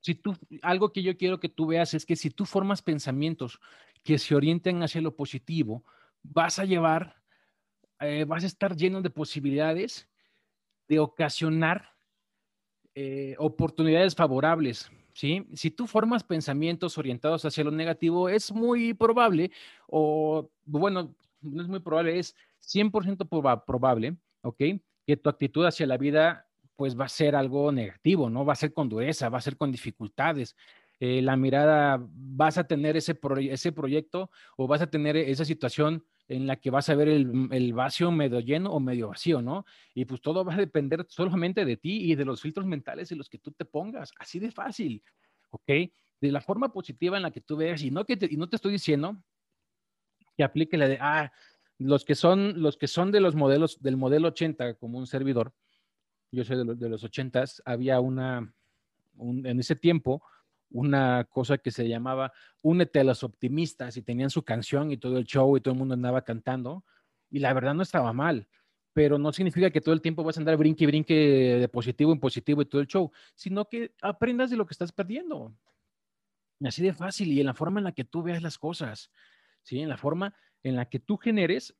si 0.00 0.14
tú, 0.14 0.36
algo 0.62 0.92
que 0.92 1.02
yo 1.02 1.16
quiero 1.16 1.40
que 1.40 1.48
tú 1.48 1.66
veas 1.66 1.94
es 1.94 2.06
que 2.06 2.16
si 2.16 2.30
tú 2.30 2.46
formas 2.46 2.82
pensamientos 2.82 3.60
que 4.02 4.18
se 4.18 4.34
orienten 4.34 4.82
hacia 4.82 5.00
lo 5.00 5.14
positivo, 5.14 5.84
vas 6.22 6.58
a 6.58 6.64
llevar, 6.64 7.16
eh, 8.00 8.24
vas 8.24 8.44
a 8.44 8.46
estar 8.46 8.76
lleno 8.76 9.02
de 9.02 9.10
posibilidades 9.10 10.08
de 10.88 10.98
ocasionar 10.98 11.90
eh, 12.94 13.36
oportunidades 13.38 14.14
favorables. 14.14 14.90
¿sí? 15.12 15.46
Si 15.54 15.70
tú 15.70 15.86
formas 15.86 16.24
pensamientos 16.24 16.98
orientados 16.98 17.44
hacia 17.44 17.64
lo 17.64 17.70
negativo, 17.70 18.28
es 18.28 18.52
muy 18.52 18.94
probable, 18.94 19.52
o 19.86 20.50
bueno, 20.64 21.14
no 21.40 21.62
es 21.62 21.68
muy 21.68 21.80
probable, 21.80 22.18
es 22.18 22.34
100% 22.60 23.64
probable, 23.64 24.16
¿ok? 24.42 24.58
Que 25.06 25.16
tu 25.16 25.28
actitud 25.28 25.64
hacia 25.64 25.86
la 25.86 25.96
vida 25.96 26.49
pues 26.80 26.98
va 26.98 27.04
a 27.04 27.08
ser 27.10 27.36
algo 27.36 27.70
negativo, 27.70 28.30
¿no? 28.30 28.42
Va 28.42 28.54
a 28.54 28.56
ser 28.56 28.72
con 28.72 28.88
dureza, 28.88 29.28
va 29.28 29.36
a 29.36 29.42
ser 29.42 29.58
con 29.58 29.70
dificultades. 29.70 30.56
Eh, 30.98 31.20
la 31.20 31.36
mirada, 31.36 31.98
vas 32.00 32.56
a 32.56 32.64
tener 32.64 32.96
ese, 32.96 33.20
ese 33.50 33.72
proyecto 33.72 34.30
o 34.56 34.66
vas 34.66 34.80
a 34.80 34.86
tener 34.88 35.14
esa 35.14 35.44
situación 35.44 36.06
en 36.26 36.46
la 36.46 36.56
que 36.56 36.70
vas 36.70 36.88
a 36.88 36.94
ver 36.94 37.08
el, 37.08 37.48
el, 37.50 37.74
vacío 37.74 38.10
medio 38.10 38.40
lleno 38.40 38.70
o 38.70 38.80
medio 38.80 39.08
vacío, 39.08 39.42
¿no? 39.42 39.66
Y 39.92 40.06
pues 40.06 40.22
todo 40.22 40.42
va 40.42 40.54
a 40.54 40.56
depender 40.56 41.04
solamente 41.10 41.66
de 41.66 41.76
ti 41.76 42.10
y 42.10 42.14
de 42.14 42.24
los 42.24 42.40
filtros 42.40 42.64
mentales 42.64 43.12
en 43.12 43.18
los 43.18 43.28
que 43.28 43.36
tú 43.36 43.50
te 43.50 43.66
pongas, 43.66 44.12
así 44.18 44.38
de 44.38 44.50
fácil, 44.50 45.02
¿ok? 45.50 45.68
De 45.68 46.32
la 46.32 46.40
forma 46.40 46.72
positiva 46.72 47.18
en 47.18 47.24
la 47.24 47.30
que 47.30 47.42
tú 47.42 47.58
veas 47.58 47.82
y 47.82 47.90
no, 47.90 48.06
que 48.06 48.16
y 48.22 48.38
no 48.38 48.48
te 48.48 48.56
estoy 48.56 48.72
diciendo 48.72 49.22
que 50.34 50.44
aplique 50.44 50.78
la 50.78 50.88
de, 50.88 50.96
ah, 50.98 51.30
los 51.76 52.06
que 52.06 52.14
son, 52.14 52.62
los 52.62 52.78
que 52.78 52.88
son 52.88 53.12
de 53.12 53.20
los 53.20 53.34
modelos, 53.34 53.82
del 53.82 53.98
modelo 53.98 54.28
80 54.28 54.76
como 54.76 54.96
un 54.96 55.06
servidor, 55.06 55.52
yo 56.32 56.44
soy 56.44 56.56
de, 56.56 56.88
los, 56.88 57.04
80 57.04 57.44
había 57.64 58.00
una, 58.00 58.52
en 59.18 59.60
ese 59.60 59.76
tiempo, 59.76 60.22
una 60.70 61.24
cosa 61.24 61.58
que 61.58 61.70
se 61.70 61.88
llamaba 61.88 62.32
Únete 62.62 63.00
a 63.00 63.04
los 63.04 63.24
optimistas 63.24 63.96
y 63.96 64.02
tenían 64.02 64.30
su 64.30 64.44
canción 64.44 64.92
y 64.92 64.96
todo 64.96 65.18
el 65.18 65.24
show 65.24 65.56
y 65.56 65.60
todo 65.60 65.72
el 65.74 65.78
mundo 65.78 65.94
andaba 65.94 66.22
cantando 66.22 66.84
y 67.30 67.40
la 67.40 67.52
verdad 67.52 67.74
no 67.74 67.82
estaba 67.82 68.12
mal, 68.12 68.48
pero 68.92 69.18
no 69.18 69.32
significa 69.32 69.70
que 69.70 69.80
todo 69.80 69.94
el 69.94 70.02
tiempo 70.02 70.22
vas 70.22 70.36
a 70.36 70.40
andar 70.40 70.56
brinque 70.56 70.84
y 70.84 70.86
brinque 70.86 71.14
de 71.14 71.68
positivo 71.68 72.12
en 72.12 72.20
positivo 72.20 72.62
y 72.62 72.66
todo 72.66 72.80
el 72.80 72.86
show, 72.86 73.10
sino 73.34 73.68
que 73.68 73.94
aprendas 74.02 74.50
de 74.50 74.56
lo 74.56 74.66
que 74.66 74.72
estás 74.72 74.92
perdiendo. 74.92 75.54
Así 76.62 76.82
de 76.82 76.92
fácil 76.92 77.32
y 77.32 77.40
en 77.40 77.46
la 77.46 77.54
forma 77.54 77.80
en 77.80 77.84
la 77.84 77.92
que 77.92 78.04
tú 78.04 78.22
veas 78.22 78.42
las 78.42 78.58
cosas, 78.58 79.10
¿sí? 79.62 79.80
En 79.80 79.88
la 79.88 79.96
forma 79.96 80.34
en 80.62 80.76
la 80.76 80.86
que 80.86 81.00
tú 81.00 81.16
generes 81.16 81.74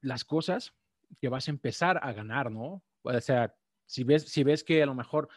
las 0.00 0.24
cosas 0.24 0.74
que 1.20 1.28
vas 1.28 1.46
a 1.46 1.52
empezar 1.52 2.00
a 2.02 2.12
ganar, 2.12 2.50
¿no? 2.50 2.82
O 3.02 3.20
sea, 3.20 3.54
si 3.86 4.04
ves, 4.04 4.24
si 4.24 4.44
ves 4.44 4.64
que 4.64 4.82
a 4.82 4.86
lo 4.86 4.94
mejor 4.94 5.28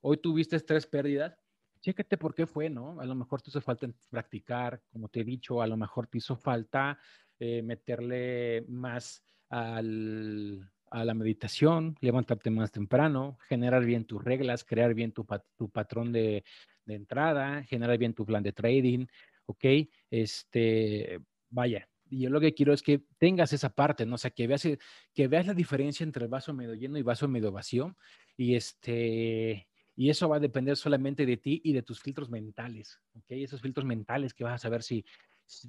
hoy 0.00 0.18
tuviste 0.18 0.58
tres 0.60 0.86
pérdidas, 0.86 1.36
chécate 1.80 2.16
por 2.16 2.34
qué 2.34 2.46
fue, 2.46 2.68
¿no? 2.68 3.00
A 3.00 3.04
lo 3.04 3.14
mejor 3.14 3.42
te 3.42 3.50
hizo 3.50 3.60
falta 3.60 3.88
practicar, 4.10 4.82
como 4.90 5.08
te 5.08 5.20
he 5.20 5.24
dicho, 5.24 5.62
a 5.62 5.66
lo 5.66 5.76
mejor 5.76 6.06
te 6.06 6.18
hizo 6.18 6.36
falta 6.36 6.98
eh, 7.38 7.62
meterle 7.62 8.64
más 8.68 9.22
al, 9.48 10.68
a 10.90 11.04
la 11.04 11.14
meditación, 11.14 11.96
levantarte 12.00 12.50
más 12.50 12.72
temprano, 12.72 13.38
generar 13.48 13.84
bien 13.84 14.04
tus 14.04 14.22
reglas, 14.22 14.64
crear 14.64 14.94
bien 14.94 15.12
tu, 15.12 15.26
tu 15.56 15.68
patrón 15.70 16.12
de, 16.12 16.44
de, 16.84 16.94
entrada, 16.94 17.62
generar 17.64 17.98
bien 17.98 18.14
tu 18.14 18.24
plan 18.24 18.42
de 18.42 18.52
trading, 18.52 19.06
¿ok? 19.46 19.64
Este, 20.10 21.20
vaya, 21.50 21.88
y 22.08 22.20
yo 22.20 22.30
lo 22.30 22.40
que 22.40 22.54
quiero 22.54 22.72
es 22.72 22.82
que 22.82 23.02
tengas 23.18 23.52
esa 23.52 23.70
parte, 23.70 24.06
¿no? 24.06 24.14
O 24.14 24.18
sea, 24.18 24.30
que 24.30 24.46
veas, 24.46 24.66
que 25.14 25.28
veas 25.28 25.46
la 25.46 25.54
diferencia 25.54 26.04
entre 26.04 26.24
el 26.24 26.30
vaso 26.30 26.52
medio 26.54 26.74
lleno 26.74 26.98
y 26.98 27.02
vaso 27.02 27.28
medio 27.28 27.52
vacío. 27.52 27.96
Y 28.36 28.54
este, 28.54 29.68
y 29.96 30.10
eso 30.10 30.28
va 30.28 30.36
a 30.36 30.40
depender 30.40 30.76
solamente 30.76 31.24
de 31.24 31.38
ti 31.38 31.60
y 31.64 31.72
de 31.72 31.82
tus 31.82 32.00
filtros 32.00 32.28
mentales, 32.28 33.00
¿ok? 33.14 33.24
Esos 33.28 33.62
filtros 33.62 33.86
mentales 33.86 34.34
que 34.34 34.44
vas 34.44 34.54
a 34.54 34.58
saber 34.58 34.82
si, 34.82 35.04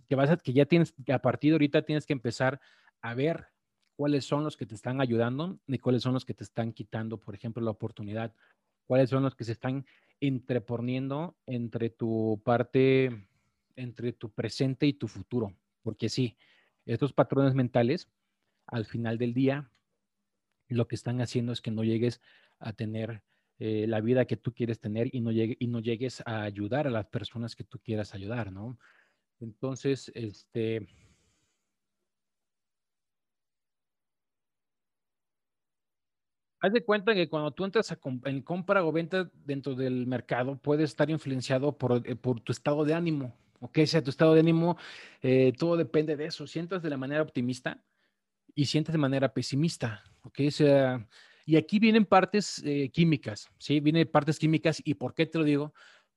que 0.07 0.15
vas 0.15 0.29
a, 0.29 0.37
que 0.37 0.53
ya 0.53 0.65
tienes, 0.65 0.93
que 1.05 1.13
a 1.13 1.21
partir 1.21 1.51
de 1.51 1.55
ahorita 1.55 1.83
tienes 1.83 2.05
que 2.05 2.13
empezar 2.13 2.59
a 3.01 3.13
ver 3.13 3.47
cuáles 3.95 4.25
son 4.25 4.43
los 4.43 4.57
que 4.57 4.65
te 4.65 4.75
están 4.75 4.99
ayudando 5.01 5.59
y 5.65 5.79
cuáles 5.79 6.03
son 6.03 6.13
los 6.13 6.25
que 6.25 6.33
te 6.33 6.43
están 6.43 6.73
quitando, 6.73 7.19
por 7.19 7.35
ejemplo, 7.35 7.63
la 7.63 7.71
oportunidad, 7.71 8.33
cuáles 8.85 9.09
son 9.09 9.23
los 9.23 9.35
que 9.35 9.45
se 9.45 9.53
están 9.53 9.85
entreponiendo 10.19 11.37
entre 11.45 11.89
tu 11.89 12.41
parte, 12.43 13.27
entre 13.75 14.11
tu 14.13 14.29
presente 14.31 14.87
y 14.87 14.93
tu 14.93 15.07
futuro, 15.07 15.53
porque 15.87 16.09
sí, 16.09 16.35
estos 16.85 17.13
patrones 17.13 17.55
mentales, 17.55 18.09
al 18.65 18.85
final 18.85 19.17
del 19.17 19.33
día, 19.33 19.71
lo 20.67 20.85
que 20.89 20.95
están 20.95 21.21
haciendo 21.21 21.53
es 21.53 21.61
que 21.61 21.71
no 21.71 21.85
llegues 21.85 22.19
a 22.59 22.73
tener 22.73 23.23
eh, 23.57 23.85
la 23.87 24.01
vida 24.01 24.25
que 24.25 24.35
tú 24.35 24.53
quieres 24.53 24.81
tener 24.81 25.07
y 25.15 25.21
no, 25.21 25.31
y 25.31 25.67
no 25.67 25.79
llegues 25.79 26.21
a 26.25 26.43
ayudar 26.43 26.87
a 26.87 26.89
las 26.89 27.05
personas 27.05 27.55
que 27.55 27.63
tú 27.63 27.79
quieras 27.79 28.13
ayudar, 28.13 28.51
¿no? 28.51 28.77
Entonces, 29.39 30.11
este... 30.13 30.89
Haz 36.59 36.73
de 36.73 36.83
cuenta 36.83 37.15
que 37.15 37.29
cuando 37.29 37.51
tú 37.51 37.63
entras 37.63 37.93
a 37.93 37.99
en 38.25 38.41
compra 38.41 38.83
o 38.83 38.91
venta 38.91 39.31
dentro 39.45 39.73
del 39.73 40.05
mercado, 40.05 40.57
puede 40.57 40.83
estar 40.83 41.09
influenciado 41.09 41.77
por, 41.77 42.05
eh, 42.05 42.17
por 42.17 42.41
tu 42.41 42.51
estado 42.51 42.83
de 42.83 42.93
ánimo. 42.93 43.37
¿Ok? 43.59 43.79
Sea 43.85 44.03
tu 44.03 44.09
estado 44.09 44.33
de 44.33 44.39
ánimo, 44.39 44.77
eh, 45.21 45.53
todo 45.57 45.77
depende 45.77 46.15
de 46.15 46.25
eso. 46.25 46.47
Sientas 46.47 46.81
de 46.83 46.89
la 46.89 46.97
manera 46.97 47.21
optimista 47.21 47.83
y 48.55 48.65
sientes 48.65 48.93
de 48.93 48.99
manera 48.99 49.33
pesimista, 49.33 50.03
¿ok? 50.23 50.39
O 50.47 50.51
sea, 50.51 51.07
y 51.45 51.55
aquí 51.55 51.79
vienen 51.79 52.05
partes 52.05 52.61
eh, 52.65 52.89
químicas, 52.89 53.49
¿sí? 53.57 53.79
Vienen 53.79 54.07
partes 54.07 54.39
químicas 54.39 54.81
y 54.83 54.95
¿por 54.95 55.13
qué 55.13 55.25
te 55.25 55.37
lo 55.37 55.43
digo? 55.43 55.73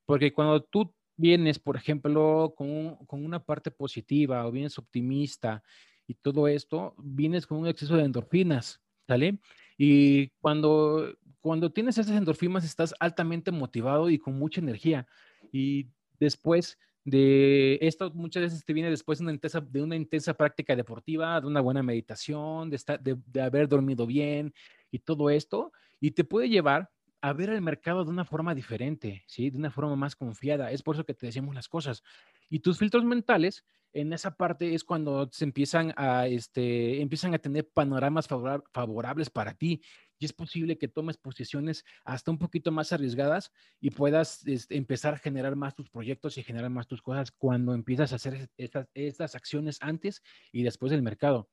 Porque 0.06 0.32
cuando 0.32 0.62
tú 0.62 0.94
vienes, 1.16 1.59
por 1.59 1.76
ejemplo, 1.76 2.54
con, 2.56 2.97
con 3.06 3.25
una 3.25 3.44
parte 3.44 3.70
positiva 3.70 4.47
o 4.47 4.50
vienes 4.50 4.78
optimista 4.78 5.62
y 6.06 6.14
todo 6.14 6.49
esto, 6.49 6.94
vienes 6.99 7.47
con 7.47 7.59
un 7.59 7.68
exceso 7.68 7.97
de 7.97 8.04
endorfinas, 8.04 8.80
¿sale? 9.06 9.38
Y 9.76 10.30
cuando, 10.40 11.14
cuando 11.40 11.70
tienes 11.70 11.99
esas 11.99 12.16
endorfinas 12.16 12.64
estás 12.64 12.94
altamente 12.99 13.52
motivado 13.52 14.11
y 14.11 14.18
con 14.18 14.38
mucha 14.38 14.61
energía. 14.61 15.06
Y 15.52 15.88
después 16.18 16.78
de 17.04 17.78
esto 17.83 18.11
muchas 18.12 18.42
veces 18.42 18.64
te 18.64 18.73
viene 18.73 18.90
después 18.90 19.19
de 19.19 19.25
una 19.25 19.33
intensa, 19.33 19.61
de 19.61 19.83
una 19.83 19.97
intensa 19.97 20.35
práctica 20.35 20.76
deportiva, 20.76 21.40
de 21.40 21.47
una 21.47 21.61
buena 21.61 21.83
meditación, 21.83 22.71
de, 22.71 22.76
estar, 22.76 23.00
de, 23.00 23.16
de, 23.26 23.42
haber 23.42 23.69
dormido 23.69 24.07
bien 24.07 24.52
y 24.90 24.99
todo 24.99 25.30
esto, 25.30 25.73
y 26.00 26.11
te 26.12 26.25
puede 26.25 26.49
llevar 26.49 26.90
a 27.23 27.33
ver 27.33 27.50
el 27.50 27.61
mercado 27.61 28.04
de 28.04 28.11
una 28.11 28.25
forma 28.25 28.54
diferente, 28.54 29.25
¿sí? 29.26 29.50
De 29.50 29.59
una 29.59 29.71
forma 29.71 29.95
más 29.97 30.16
confiada. 30.16 30.71
Es 30.73 30.83
por 30.83 30.97
eso 30.97 31.04
que 31.04 31.14
te 31.14 31.26
decimos 31.26 31.54
las 31.54 31.69
cosas. 31.69 32.02
Y 32.49 32.61
tus 32.61 32.78
filtros 32.78 33.04
mentales, 33.04 33.64
en 33.92 34.12
esa 34.12 34.37
parte 34.37 34.75
es 34.75 34.85
cuando 34.85 35.28
se 35.33 35.45
empiezan 35.45 35.92
a, 35.97 36.26
este, 36.28 37.00
empiezan 37.00 37.35
a 37.35 37.38
tener 37.38 37.69
panoramas 37.69 38.26
favorables 38.26 39.30
para 39.30 39.54
ti 39.54 39.83
y 40.20 40.26
es 40.26 40.34
posible 40.34 40.76
que 40.76 40.86
tomes 40.86 41.16
posiciones 41.16 41.84
hasta 42.04 42.30
un 42.30 42.38
poquito 42.38 42.70
más 42.70 42.92
arriesgadas 42.92 43.52
y 43.80 43.90
puedas 43.90 44.46
este, 44.46 44.76
empezar 44.76 45.14
a 45.14 45.18
generar 45.18 45.56
más 45.56 45.74
tus 45.74 45.88
proyectos 45.88 46.36
y 46.36 46.42
generar 46.42 46.68
más 46.68 46.86
tus 46.86 47.00
cosas 47.00 47.32
cuando 47.32 47.72
empiezas 47.72 48.12
a 48.12 48.16
hacer 48.16 48.50
estas, 48.58 49.34
acciones 49.34 49.78
antes 49.80 50.22
y 50.52 50.62
después 50.62 50.92
del 50.92 51.02
mercado. 51.02 51.48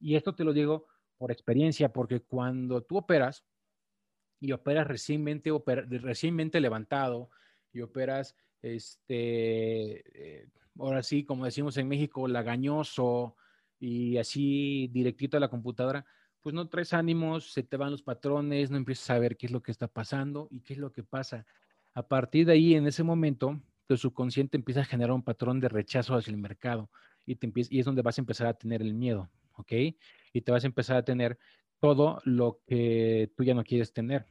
Y 0.00 0.16
esto 0.16 0.34
te 0.34 0.42
lo 0.42 0.54
digo 0.54 0.86
por 1.18 1.30
experiencia, 1.30 1.92
porque 1.92 2.20
cuando 2.20 2.82
tú 2.82 2.96
operas 2.96 3.44
y 4.40 4.52
operas 4.52 4.86
recientemente, 4.86 5.50
recientemente 6.00 6.60
levantado 6.60 7.28
y 7.74 7.82
operas, 7.82 8.34
este, 8.62 10.40
eh, 10.40 10.48
ahora 10.78 11.02
sí, 11.02 11.24
como 11.24 11.44
decimos 11.44 11.76
en 11.76 11.88
México, 11.88 12.26
lagañoso 12.26 13.36
y 13.78 14.16
así 14.16 14.88
directito 14.92 15.36
a 15.36 15.40
la 15.40 15.48
computadora, 15.48 16.06
pues 16.42 16.54
no 16.54 16.68
traes 16.68 16.92
ánimos, 16.92 17.52
se 17.52 17.62
te 17.62 17.76
van 17.76 17.90
los 17.90 18.02
patrones, 18.02 18.70
no 18.70 18.76
empiezas 18.76 19.10
a 19.10 19.18
ver 19.18 19.36
qué 19.36 19.46
es 19.46 19.52
lo 19.52 19.62
que 19.62 19.72
está 19.72 19.88
pasando 19.88 20.48
y 20.50 20.60
qué 20.60 20.74
es 20.74 20.78
lo 20.78 20.92
que 20.92 21.02
pasa. 21.02 21.46
A 21.94 22.06
partir 22.06 22.46
de 22.46 22.52
ahí, 22.52 22.74
en 22.74 22.86
ese 22.86 23.02
momento, 23.02 23.60
tu 23.86 23.96
subconsciente 23.96 24.56
empieza 24.56 24.82
a 24.82 24.84
generar 24.84 25.12
un 25.12 25.22
patrón 25.22 25.60
de 25.60 25.68
rechazo 25.68 26.14
hacia 26.14 26.30
el 26.30 26.36
mercado 26.36 26.90
y, 27.26 27.36
te 27.36 27.50
y 27.54 27.80
es 27.80 27.86
donde 27.86 28.02
vas 28.02 28.18
a 28.18 28.20
empezar 28.20 28.46
a 28.46 28.54
tener 28.54 28.82
el 28.82 28.94
miedo, 28.94 29.30
¿ok? 29.54 29.72
Y 30.32 30.40
te 30.42 30.52
vas 30.52 30.64
a 30.64 30.66
empezar 30.66 30.96
a 30.96 31.04
tener 31.04 31.38
todo 31.80 32.20
lo 32.24 32.60
que 32.66 33.32
tú 33.36 33.44
ya 33.44 33.54
no 33.54 33.64
quieres 33.64 33.92
tener. 33.92 34.26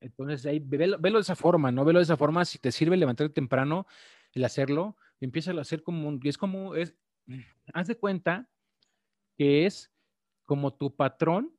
Entonces, 0.00 0.46
ahí, 0.46 0.58
velo, 0.60 0.98
de 0.98 1.18
esa 1.18 1.36
forma, 1.36 1.70
¿no? 1.70 1.84
Velo 1.84 1.98
de 1.98 2.04
esa 2.04 2.16
forma. 2.16 2.44
Si 2.44 2.58
te 2.58 2.72
sirve 2.72 2.96
levantarte 2.96 3.34
temprano, 3.34 3.86
el 4.32 4.44
hacerlo, 4.44 4.96
empieza 5.20 5.52
a 5.52 5.60
hacer 5.60 5.82
como 5.82 6.08
un, 6.08 6.20
es 6.24 6.38
como, 6.38 6.74
es, 6.74 6.94
haz 7.74 7.88
de 7.88 7.96
cuenta 7.96 8.48
que 9.36 9.66
es 9.66 9.89
como 10.50 10.72
tu 10.72 10.92
patrón 10.96 11.56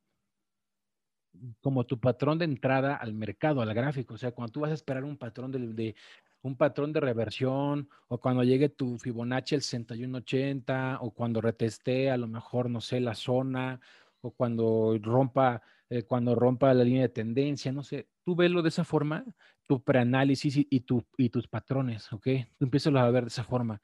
como 1.62 1.86
tu 1.86 1.98
patrón 1.98 2.36
de 2.36 2.44
entrada 2.44 2.94
al 2.94 3.14
mercado, 3.14 3.62
al 3.62 3.72
gráfico. 3.72 4.12
O 4.12 4.18
sea, 4.18 4.32
cuando 4.32 4.52
tú 4.52 4.60
vas 4.60 4.70
a 4.70 4.74
esperar 4.74 5.02
un 5.02 5.16
patrón 5.16 5.50
de, 5.50 5.94
un 6.42 6.58
patrón 6.58 6.92
de 6.92 7.00
reversión 7.00 7.88
o 8.08 8.20
cuando 8.20 8.44
llegue 8.44 8.68
tu 8.68 8.98
Fibonacci 8.98 9.54
el 9.54 9.62
6180 9.62 10.98
o 11.00 11.10
cuando 11.10 11.40
reteste 11.40 12.10
a 12.10 12.18
lo 12.18 12.28
mejor, 12.28 12.68
no 12.68 12.82
sé, 12.82 13.00
la 13.00 13.14
zona 13.14 13.80
o 14.20 14.30
cuando 14.32 14.98
rompa, 15.00 15.62
eh, 15.88 16.02
cuando 16.02 16.34
rompa 16.34 16.74
la 16.74 16.84
línea 16.84 17.02
de 17.02 17.08
tendencia, 17.08 17.72
no 17.72 17.82
sé, 17.82 18.08
tú 18.22 18.36
velo 18.36 18.60
de 18.60 18.68
esa 18.68 18.84
forma, 18.84 19.24
tu 19.66 19.82
preanálisis 19.82 20.54
y, 20.58 20.66
y, 20.68 20.84
y 21.16 21.30
tus 21.30 21.48
patrones, 21.48 22.12
¿ok? 22.12 22.26
Tú 22.58 22.66
empiezas 22.66 22.94
a 22.94 23.10
ver 23.10 23.22
de 23.22 23.28
esa 23.28 23.44
forma. 23.44 23.80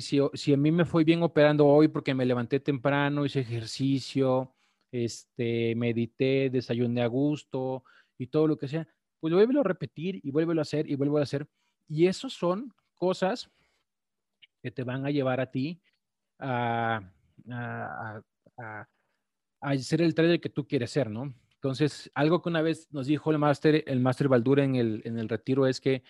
Si, 0.00 0.20
si 0.34 0.52
a 0.52 0.56
mí 0.58 0.70
me 0.70 0.84
fue 0.84 1.02
bien 1.02 1.22
operando 1.22 1.66
hoy 1.66 1.88
porque 1.88 2.14
me 2.14 2.26
levanté 2.26 2.60
temprano, 2.60 3.24
hice 3.24 3.40
ejercicio, 3.40 4.54
este, 4.92 5.74
medité, 5.76 6.50
desayuné 6.50 7.00
a 7.00 7.06
gusto 7.06 7.84
y 8.18 8.26
todo 8.26 8.46
lo 8.46 8.58
que 8.58 8.68
sea, 8.68 8.86
pues 9.18 9.32
vuélvelo 9.32 9.60
a 9.60 9.64
repetir 9.64 10.20
y 10.22 10.30
vuélvelo 10.30 10.60
a 10.60 10.62
hacer 10.62 10.90
y 10.90 10.94
vuélvelo 10.94 11.20
a 11.20 11.22
hacer. 11.22 11.48
Y 11.88 12.06
eso 12.06 12.28
son 12.28 12.74
cosas 12.96 13.50
que 14.62 14.70
te 14.70 14.84
van 14.84 15.06
a 15.06 15.10
llevar 15.10 15.40
a 15.40 15.50
ti 15.50 15.80
a, 16.38 17.00
a, 17.50 18.22
a, 18.58 18.88
a 19.62 19.78
ser 19.78 20.02
el 20.02 20.14
trader 20.14 20.38
que 20.38 20.50
tú 20.50 20.66
quieres 20.66 20.90
ser, 20.90 21.08
¿no? 21.08 21.32
Entonces, 21.54 22.10
algo 22.14 22.42
que 22.42 22.50
una 22.50 22.60
vez 22.60 22.92
nos 22.92 23.06
dijo 23.06 23.30
el 23.30 23.38
máster, 23.38 23.84
el 23.86 24.00
máster 24.00 24.28
Baldura 24.28 24.64
en 24.64 24.76
el, 24.76 25.00
en 25.04 25.18
el 25.18 25.30
retiro 25.30 25.66
es 25.66 25.80
que 25.80 26.02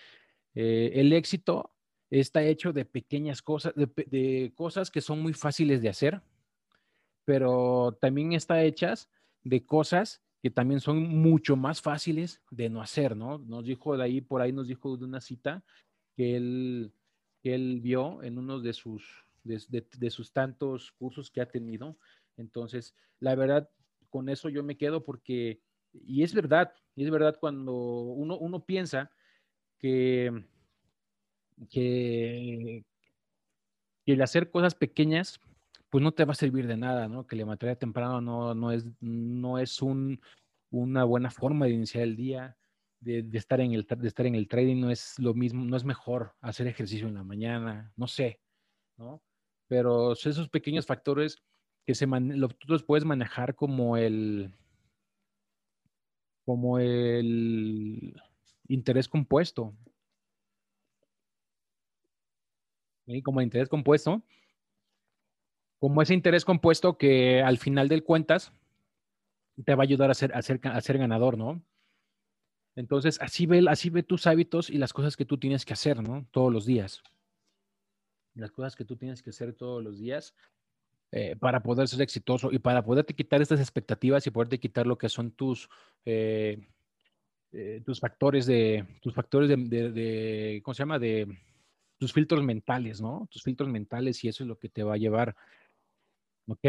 eh, 0.53 0.91
el 0.95 1.13
éxito 1.13 1.71
está 2.09 2.43
hecho 2.43 2.73
de 2.73 2.85
pequeñas 2.85 3.41
cosas, 3.41 3.73
de, 3.75 4.51
cosas 4.55 4.89
que 4.89 5.01
son 5.01 5.21
muy 5.21 5.33
fáciles 5.33 5.81
de 5.81 5.89
hacer, 5.89 6.21
pero 7.25 7.97
también 8.01 8.33
está 8.33 8.63
hechas 8.63 9.09
de 9.43 9.65
cosas 9.65 10.21
que 10.41 10.49
también 10.49 10.79
son 10.79 10.97
mucho 11.03 11.55
más 11.55 11.81
fáciles 11.81 12.41
de 12.49 12.69
no 12.69 12.81
hacer, 12.81 13.15
¿no? 13.15 13.37
Nos 13.39 13.65
dijo 13.65 13.97
de 13.97 14.03
ahí, 14.03 14.21
por 14.21 14.41
ahí 14.41 14.53
nos 14.53 14.67
dijo 14.67 14.95
de 14.97 15.05
una 15.05 15.21
cita 15.21 15.63
que 16.15 16.37
él, 16.37 16.93
que 17.41 17.53
él 17.53 17.81
vio 17.81 18.23
en 18.23 18.37
uno 18.37 18.59
de 18.59 18.73
sus, 18.73 19.05
de 19.43 20.09
sus 20.09 20.31
tantos 20.31 20.93
cursos 20.93 21.29
que 21.29 21.41
ha 21.41 21.45
tenido. 21.45 21.97
Entonces, 22.37 22.95
la 23.19 23.35
verdad, 23.35 23.69
con 24.09 24.29
eso 24.29 24.49
yo 24.49 24.63
me 24.63 24.77
quedo 24.77 25.03
porque, 25.03 25.61
y 25.93 26.23
es 26.23 26.33
verdad, 26.33 26.73
y 26.95 27.03
es 27.03 27.11
verdad 27.11 27.37
cuando 27.39 27.73
uno, 27.73 28.37
uno 28.37 28.65
piensa 28.65 29.11
que, 29.77 30.45
que, 31.67 32.83
el 34.05 34.21
hacer 34.21 34.49
cosas 34.49 34.75
pequeñas 34.75 35.39
pues 35.89 36.03
no 36.03 36.11
te 36.11 36.25
va 36.25 36.33
a 36.33 36.35
servir 36.35 36.67
de 36.67 36.77
nada, 36.77 37.07
¿no? 37.07 37.25
Que 37.25 37.35
levantar 37.35 37.75
temprano 37.75 38.21
no, 38.21 38.53
no 38.53 38.71
es, 38.71 38.85
no 39.01 39.57
es 39.57 39.81
un, 39.81 40.21
una 40.69 41.03
buena 41.03 41.31
forma 41.31 41.65
de 41.65 41.71
iniciar 41.71 42.03
el 42.03 42.15
día, 42.15 42.57
de, 42.99 43.23
de, 43.23 43.37
estar 43.37 43.59
en 43.59 43.73
el, 43.73 43.85
de 43.85 44.07
estar 44.07 44.25
en 44.25 44.35
el 44.35 44.47
trading, 44.47 44.79
no 44.79 44.91
es 44.91 45.17
lo 45.17 45.33
mismo, 45.33 45.65
no 45.65 45.75
es 45.75 45.83
mejor 45.83 46.35
hacer 46.41 46.67
ejercicio 46.67 47.07
en 47.07 47.15
la 47.15 47.23
mañana, 47.23 47.91
no 47.95 48.07
sé, 48.07 48.39
¿no? 48.97 49.21
Pero 49.67 50.13
esos 50.13 50.49
pequeños 50.49 50.85
factores 50.85 51.41
que 51.85 51.95
se 51.95 52.05
tú 52.05 52.67
los 52.67 52.83
puedes 52.83 53.05
manejar 53.05 53.55
como 53.55 53.97
el, 53.97 54.53
como 56.45 56.77
el 56.77 58.15
interés 58.67 59.07
compuesto. 59.07 59.73
¿Sí? 63.09 63.23
Como 63.23 63.41
interés 63.41 63.67
compuesto, 63.69 64.21
como 65.79 66.03
ese 66.03 66.13
interés 66.13 66.45
compuesto 66.45 66.95
que 66.95 67.41
al 67.41 67.57
final 67.57 67.87
del 67.87 68.03
cuentas 68.03 68.51
te 69.65 69.73
va 69.73 69.81
a 69.81 69.85
ayudar 69.85 70.11
a 70.11 70.13
ser, 70.13 70.31
a 70.35 70.41
ser, 70.43 70.97
ganador, 70.99 71.35
¿no? 71.35 71.59
Entonces, 72.75 73.19
así 73.19 73.47
ve, 73.47 73.65
así 73.67 73.89
ve 73.89 74.03
tus 74.03 74.27
hábitos 74.27 74.69
y 74.69 74.77
las 74.77 74.93
cosas 74.93 75.17
que 75.17 75.25
tú 75.25 75.39
tienes 75.39 75.65
que 75.65 75.73
hacer, 75.73 76.07
¿no? 76.07 76.27
Todos 76.29 76.53
los 76.53 76.67
días. 76.67 77.01
Las 78.35 78.51
cosas 78.51 78.75
que 78.75 78.85
tú 78.85 78.95
tienes 78.95 79.23
que 79.23 79.31
hacer 79.31 79.53
todos 79.53 79.83
los 79.83 79.97
días 79.97 80.35
eh, 81.11 81.35
para 81.35 81.63
poder 81.63 81.87
ser 81.87 82.03
exitoso 82.03 82.51
y 82.51 82.59
para 82.59 82.85
poderte 82.85 83.15
quitar 83.15 83.41
estas 83.41 83.59
expectativas 83.59 84.27
y 84.27 84.29
poderte 84.29 84.59
quitar 84.59 84.85
lo 84.85 84.99
que 84.99 85.09
son 85.09 85.31
tus, 85.31 85.67
eh, 86.05 86.67
eh, 87.53 87.81
tus 87.83 87.99
factores 87.99 88.45
de, 88.45 88.85
tus 89.01 89.15
factores 89.15 89.49
de, 89.49 89.57
de, 89.57 89.91
de, 89.91 90.61
¿cómo 90.63 90.75
se 90.75 90.83
llama? 90.83 90.99
De 90.99 91.27
tus 91.99 92.13
filtros 92.13 92.43
mentales, 92.43 93.01
¿no? 93.01 93.27
Tus 93.31 93.43
filtros 93.43 93.69
mentales 93.69 94.23
y 94.23 94.29
eso 94.29 94.43
es 94.43 94.47
lo 94.47 94.57
que 94.57 94.69
te 94.69 94.83
va 94.83 94.95
a 94.95 94.97
llevar 94.97 95.35
¿Ok? 96.49 96.65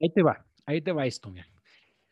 Ahí 0.00 0.10
te 0.14 0.22
va, 0.22 0.44
ahí 0.66 0.80
te 0.80 0.92
va 0.92 1.06
esto. 1.06 1.30
Mira. 1.30 1.46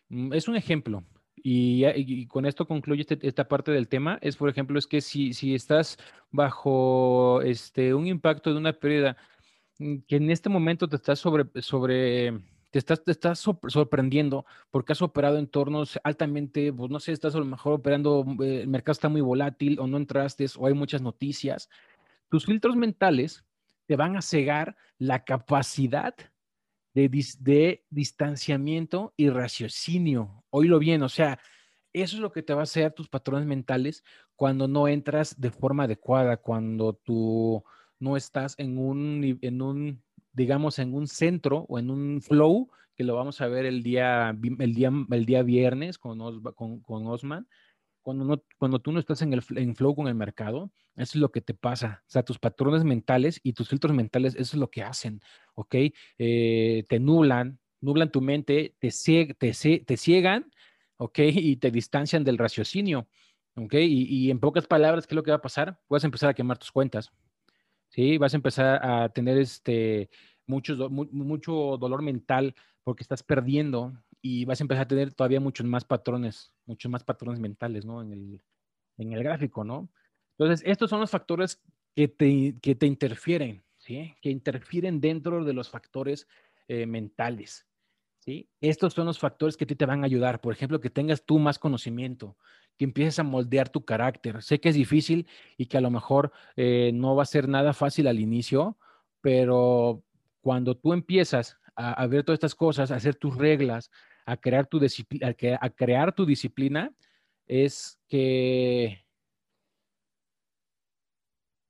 Mm, 0.09 0.33
es 0.35 0.49
un 0.49 0.57
ejemplo. 0.57 1.05
Y, 1.45 2.27
con 2.29 2.47
esto 2.47 2.67
concluye 2.69 3.03
este, 3.03 3.19
esta 3.27 3.49
parte 3.49 3.73
del 3.73 3.89
tema. 3.89 4.19
Es, 4.23 4.37
por 4.37 4.49
ejemplo, 4.51 4.79
es 4.79 4.87
que 4.87 5.01
si, 5.01 5.35
si 5.35 5.55
estás 5.55 5.99
bajo 6.31 7.43
este, 7.43 7.95
un 7.95 8.07
impacto 8.07 8.53
de 8.53 8.59
una 8.59 8.73
pérdida 8.75 9.17
mm, 9.79 9.99
que 10.09 10.17
en 10.17 10.31
este 10.31 10.49
momento 10.51 10.89
te 10.89 10.97
estás 10.97 11.19
sobre, 11.21 11.47
sobre 11.63 12.33
te 12.73 12.79
estás, 12.79 13.05
te 13.05 13.13
estás 13.13 13.39
sorprendiendo 13.39 14.47
porque 14.71 14.93
has 14.93 15.03
operado 15.03 15.37
en 15.37 15.43
entornos 15.43 16.01
altamente, 16.03 16.73
pues 16.73 16.91
no 16.91 17.01
sé, 17.01 17.13
estás 17.13 17.35
a 17.35 17.39
lo 17.39 17.45
mejor 17.45 17.75
operando, 17.75 18.25
eh, 18.43 18.63
el 18.63 18.69
mercado 18.69 18.93
está 18.93 19.11
muy 19.11 19.21
volátil 19.21 19.79
o 19.79 19.87
no 19.87 19.99
entraste 19.99 20.47
o 20.57 20.67
hay 20.67 20.73
muchas 20.73 21.03
noticias. 21.03 21.69
Tus 22.31 22.47
filtros 22.47 22.75
mentales 22.75 23.45
te 23.87 23.95
van 23.95 24.17
a 24.17 24.23
cegar 24.23 24.75
la 24.99 25.23
capacidad 25.23 26.15
de, 26.95 27.11
dis, 27.11 27.45
de 27.45 27.85
distanciamiento 27.91 29.13
y 29.19 29.29
raciocinio. 29.29 30.43
Oílo 30.49 30.79
bien, 30.79 31.03
o 31.03 31.11
sea, 31.11 31.39
eso 31.93 32.17
es 32.17 32.23
lo 32.23 32.33
que 32.33 32.43
te 32.43 32.55
va 32.55 32.61
a 32.61 32.65
hacer 32.65 32.93
tus 32.93 33.11
patrones 33.11 33.47
mentales 33.47 34.03
cuando 34.35 34.67
no 34.67 34.89
entras 34.89 35.39
de 35.39 35.51
forma 35.51 35.85
adecuada, 35.85 36.39
cuando 36.39 36.95
tú 36.95 37.63
no 37.99 38.17
estás 38.17 38.55
en 38.59 38.79
un, 38.79 39.39
en 39.43 39.61
un 39.61 40.03
digamos, 40.33 40.79
en 40.79 40.95
un 40.95 41.07
centro 41.07 41.67
o 41.69 41.79
en 41.79 41.91
un 41.91 42.21
flow, 42.23 42.71
que 42.95 43.05
lo 43.05 43.15
vamos 43.15 43.41
a 43.41 43.49
ver 43.49 43.65
el 43.67 43.83
día, 43.83 44.37
el 44.59 44.75
día, 44.75 44.93
el 45.11 45.27
día 45.27 45.43
viernes 45.43 45.99
con, 45.99 46.19
con, 46.55 46.81
con 46.81 47.07
Osman, 47.07 47.47
cuando, 48.03 48.25
no, 48.25 48.45
cuando 48.59 48.81
tú 48.81 48.93
no 48.93 48.99
estás 48.99 49.23
en 49.23 49.33
el 49.33 49.43
en 49.57 49.77
flow 49.77 49.95
con 49.95 50.09
el 50.09 50.15
mercado, 50.15 50.73
eso 50.97 51.13
es 51.19 51.21
lo 51.21 51.31
que 51.31 51.41
te 51.41 51.55
pasa. 51.55 52.03
O 52.07 52.11
sea, 52.11 52.25
tus 52.25 52.39
patrones 52.39 52.85
mentales 52.85 53.41
y 53.43 53.53
tus 53.55 53.69
filtros 53.69 53.95
mentales, 53.95 54.35
eso 54.35 54.57
es 54.57 54.61
lo 54.61 54.71
que 54.71 54.83
hacen, 54.83 55.21
¿ok? 55.55 55.77
Eh, 56.19 56.85
te 56.89 57.01
nublan, 57.01 57.61
nublan 57.81 58.11
tu 58.11 58.21
mente, 58.21 58.75
te, 58.79 58.91
cieg, 58.91 59.37
te, 59.39 59.53
te 59.53 59.97
ciegan, 59.97 60.51
¿ok? 60.97 61.19
Y 61.21 61.57
te 61.57 61.71
distancian 61.71 62.25
del 62.25 62.39
raciocinio, 62.39 63.09
¿ok? 63.55 63.75
Y, 63.75 64.05
y 64.05 64.31
en 64.31 64.41
pocas 64.41 64.67
palabras, 64.67 65.07
¿qué 65.07 65.15
es 65.15 65.17
lo 65.17 65.23
que 65.23 65.31
va 65.31 65.39
a 65.39 65.43
pasar? 65.43 65.81
Puedes 65.87 66.05
empezar 66.05 66.29
a 66.29 66.35
quemar 66.35 66.59
tus 66.59 66.73
cuentas. 66.73 67.13
¿Sí? 67.93 68.19
Vas 68.19 68.35
a 68.35 68.37
empezar 68.37 68.85
a 68.85 69.09
tener 69.11 69.39
este, 69.39 70.11
mucho, 70.47 70.89
mucho 70.91 71.77
dolor 71.79 72.03
mental 72.03 72.55
porque 72.83 73.03
estás 73.03 73.23
perdiendo 73.23 73.93
y 74.21 74.45
vas 74.45 74.61
a 74.61 74.65
empezar 74.65 74.85
a 74.85 74.89
tener 74.89 75.13
todavía 75.13 75.41
muchos 75.41 75.67
más 75.67 75.85
patrones, 75.85 76.53
muchos 76.67 76.91
más 76.91 77.05
patrones 77.05 77.41
mentales, 77.41 77.85
¿no? 77.85 78.03
En 78.03 78.13
el, 78.13 78.43
en 78.99 79.13
el 79.13 79.23
gráfico, 79.23 79.65
¿no? 79.65 79.91
Entonces, 80.39 80.67
estos 80.67 80.91
son 80.91 81.01
los 81.01 81.11
factores 81.11 81.61
que 81.95 82.09
te, 82.09 82.57
que 82.61 82.75
te 82.75 82.87
interfieren, 82.87 83.65
¿sí? 83.79 84.15
Que 84.21 84.31
interfieren 84.31 85.01
dentro 85.01 85.45
de 85.45 85.53
los 85.53 85.69
factores 85.69 86.27
eh, 86.69 86.87
mentales, 86.87 87.67
¿sí? 88.21 88.49
Estos 88.61 88.95
son 88.95 89.07
los 89.07 89.19
factores 89.19 89.57
que 89.57 89.67
te 89.67 89.87
van 89.87 90.03
a 90.03 90.07
ayudar. 90.07 90.41
Por 90.41 90.53
ejemplo, 90.53 90.81
que 90.81 90.91
tengas 90.91 91.25
tú 91.25 91.39
más 91.39 91.59
conocimiento, 91.59 92.37
que 92.79 92.85
empieces 92.85 93.19
a 93.19 93.23
moldear 93.23 93.69
tu 93.69 93.85
carácter. 93.85 94.43
Sé 94.43 94.61
que 94.61 94.69
es 94.71 94.75
difícil 94.75 95.27
y 95.57 95.67
que 95.67 95.79
a 95.79 95.81
lo 95.81 95.91
mejor 95.91 96.33
eh, 96.57 96.91
no 96.95 97.15
va 97.15 97.23
a 97.23 97.27
ser 97.27 97.49
nada 97.49 97.73
fácil 97.73 98.07
al 98.07 98.21
inicio, 98.21 98.79
pero 99.21 100.03
cuando 100.41 100.77
tú 100.77 100.93
empiezas 100.93 101.59
a, 101.77 101.93
a, 101.93 102.07
ver 102.07 102.25
todas 102.25 102.37
estas 102.37 102.55
cosas, 102.55 102.91
a 102.91 102.97
hacer 102.97 103.15
tus 103.15 103.37
reglas, 103.37 103.91
a 104.27 104.37
crear 104.37 104.67
tu, 104.67 104.79
a, 104.79 105.57
a 105.61 105.71
crear 105.71 106.13
tu 106.15 106.27
disciplina, 106.27 106.93
es 107.47 107.99
que 108.09 109.05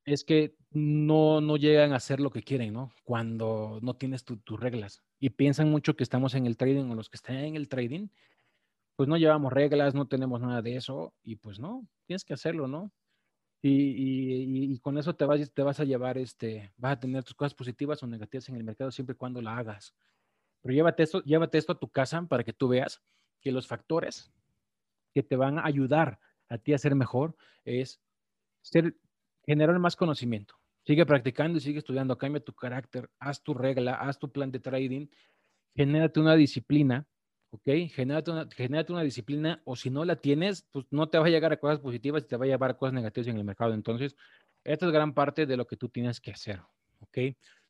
es 0.05 0.25
que 0.25 0.57
no, 0.71 1.41
no 1.41 1.57
llegan 1.57 1.93
a 1.93 1.97
hacer 1.97 2.21
lo 2.21 2.31
que 2.31 2.43
quieren, 2.43 2.73
¿no? 2.73 2.93
Cuando 3.05 3.79
no 3.83 3.95
tienes 3.95 4.25
tus 4.25 4.43
tu 4.43 4.57
reglas. 4.57 5.03
Y 5.21 5.31
piensan 5.31 5.71
mucho 5.71 5.97
que 5.97 6.03
estamos 6.03 6.35
en 6.35 6.47
el 6.47 6.57
trading 6.57 6.91
o 6.91 6.95
los 6.95 7.09
que 7.09 7.17
están 7.17 7.37
en 7.37 7.57
el 7.57 7.69
trading 7.69 8.09
pues 8.97 9.09
no 9.09 9.17
llevamos 9.17 9.53
reglas, 9.53 9.95
no 9.95 10.07
tenemos 10.07 10.41
nada 10.41 10.63
de 10.63 10.77
eso 10.77 11.15
y 11.23 11.37
pues 11.37 11.59
no, 11.59 11.87
tienes 12.07 12.25
que 12.25 12.35
hacerlo, 12.35 12.69
¿no? 12.69 12.93
Y, 13.65 14.73
y, 14.73 14.79
con 14.81 14.99
eso 14.99 15.15
te 15.15 15.25
vas, 15.25 15.53
te 15.53 15.63
vas 15.63 15.79
a 15.79 15.85
llevar, 15.85 16.19
este, 16.19 16.73
vas 16.77 16.95
a 16.95 17.01
tener 17.01 17.23
tus 17.23 17.35
cosas 17.35 17.55
positivas 17.55 18.03
o 18.03 18.09
negativas 18.09 18.49
en 18.49 18.57
el 18.57 18.65
mercado 18.65 18.91
siempre 18.91 19.15
y 19.15 19.17
cuando 19.17 19.41
la 19.41 19.57
hagas. 19.57 19.95
Pero 20.63 20.75
llévate 20.75 21.05
esto, 21.05 21.23
llévate 21.23 21.59
esto 21.59 21.73
a 21.73 21.79
tu 21.79 21.89
casa 21.89 22.21
para 22.23 22.43
que 22.43 22.53
tú 22.53 22.67
veas 22.69 23.01
que 23.41 23.53
los 23.53 23.69
factores 23.69 24.33
que 25.15 25.23
te 25.23 25.37
van 25.37 25.59
a 25.59 25.65
ayudar 25.65 26.19
a 26.49 26.59
ti 26.59 26.73
a 26.73 26.79
ser 26.79 26.97
mejor 26.97 27.37
es 27.65 28.01
ser, 28.63 28.97
generar 29.47 29.79
más 29.79 29.95
conocimiento, 29.97 30.57
Sigue 30.85 31.07
practicando 31.07 31.59
y 31.59 31.61
sigue 31.61 31.79
estudiando, 31.79 32.19
cambia 32.19 32.43
tu 32.43 32.53
carácter, 32.55 33.09
haz 33.21 33.41
tu 33.43 33.55
regla, 33.55 33.95
haz 33.95 34.19
tu 34.19 34.33
plan 34.33 34.51
de 34.51 34.59
trading, 34.59 35.07
genérate 35.77 36.19
una 36.19 36.35
disciplina, 36.35 37.07
¿ok? 37.53 37.69
Genérate 37.91 38.31
una, 38.31 38.49
genérate 38.51 38.93
una 38.93 39.03
disciplina 39.03 39.63
o 39.65 39.77
si 39.77 39.91
no 39.91 40.05
la 40.05 40.17
tienes, 40.17 40.67
pues 40.73 40.87
no 40.91 41.09
te 41.11 41.19
va 41.19 41.27
a 41.27 41.31
llegar 41.31 41.53
a 41.53 41.61
cosas 41.61 41.81
positivas 41.81 42.25
y 42.25 42.27
te 42.29 42.37
va 42.37 42.47
a 42.47 42.49
llevar 42.49 42.71
a 42.73 42.79
cosas 42.79 42.95
negativas 42.95 43.29
en 43.29 43.37
el 43.39 43.45
mercado. 43.45 43.75
Entonces, 43.75 44.17
esta 44.65 44.87
es 44.87 44.93
gran 44.93 45.15
parte 45.15 45.47
de 45.47 45.57
lo 45.57 45.67
que 45.67 45.77
tú 45.77 45.89
tienes 45.89 46.21
que 46.21 46.33
hacer, 46.33 46.61
¿ok? 47.01 47.19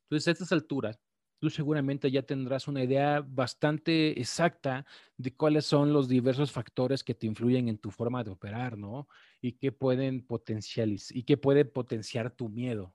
Entonces, 0.05 0.29
a 0.29 0.31
estas 0.33 0.53
alturas, 0.53 1.01
tú 1.41 1.51
seguramente 1.51 2.11
ya 2.13 2.23
tendrás 2.23 2.69
una 2.69 2.85
idea 2.85 3.21
bastante 3.27 4.21
exacta 4.21 4.87
de 5.17 5.35
cuáles 5.35 5.67
son 5.67 5.93
los 5.93 6.09
diversos 6.09 6.53
factores 6.53 7.03
que 7.03 7.15
te 7.15 7.27
influyen 7.27 7.69
en 7.69 7.79
tu 7.79 7.91
forma 7.91 8.23
de 8.23 8.31
operar, 8.31 8.79
¿no? 8.79 9.09
Y 9.41 9.53
que 9.55 9.73
pueden 9.73 10.25
potencializar 10.25 11.17
y 11.17 11.25
que 11.25 11.37
puede 11.37 11.65
potenciar 11.65 12.31
tu 12.31 12.49
miedo. 12.49 12.95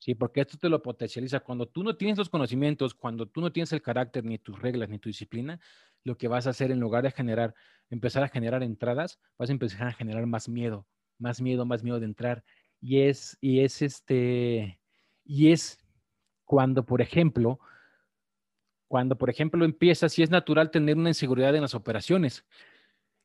Sí, 0.00 0.14
porque 0.14 0.40
esto 0.40 0.56
te 0.56 0.70
lo 0.70 0.82
potencializa. 0.82 1.40
Cuando 1.40 1.68
tú 1.68 1.82
no 1.82 1.94
tienes 1.94 2.16
los 2.16 2.30
conocimientos, 2.30 2.94
cuando 2.94 3.28
tú 3.28 3.42
no 3.42 3.52
tienes 3.52 3.70
el 3.72 3.82
carácter, 3.82 4.24
ni 4.24 4.38
tus 4.38 4.58
reglas, 4.58 4.88
ni 4.88 4.98
tu 4.98 5.10
disciplina, 5.10 5.60
lo 6.04 6.16
que 6.16 6.28
vas 6.28 6.46
a 6.46 6.50
hacer 6.50 6.70
en 6.70 6.80
lugar 6.80 7.02
de 7.02 7.10
generar, 7.10 7.54
empezar 7.90 8.22
a 8.22 8.28
generar 8.28 8.62
entradas, 8.62 9.18
vas 9.38 9.50
a 9.50 9.52
empezar 9.52 9.88
a 9.88 9.92
generar 9.92 10.26
más 10.26 10.48
miedo, 10.48 10.86
más 11.18 11.40
miedo, 11.40 11.64
más 11.66 11.82
miedo 11.82 12.00
de 12.00 12.06
entrar. 12.06 12.44
Y 12.80 13.02
es, 13.02 13.36
y 13.40 13.60
es 13.60 13.82
este, 13.82 14.80
y 15.24 15.52
es 15.52 15.78
cuando, 16.44 16.84
por 16.84 17.00
ejemplo, 17.02 17.60
cuando, 18.88 19.16
por 19.16 19.30
ejemplo, 19.30 19.64
empieza, 19.64 20.08
si 20.08 20.22
es 20.22 20.30
natural 20.30 20.70
tener 20.70 20.96
una 20.96 21.10
inseguridad 21.10 21.54
en 21.54 21.62
las 21.62 21.74
operaciones. 21.74 22.44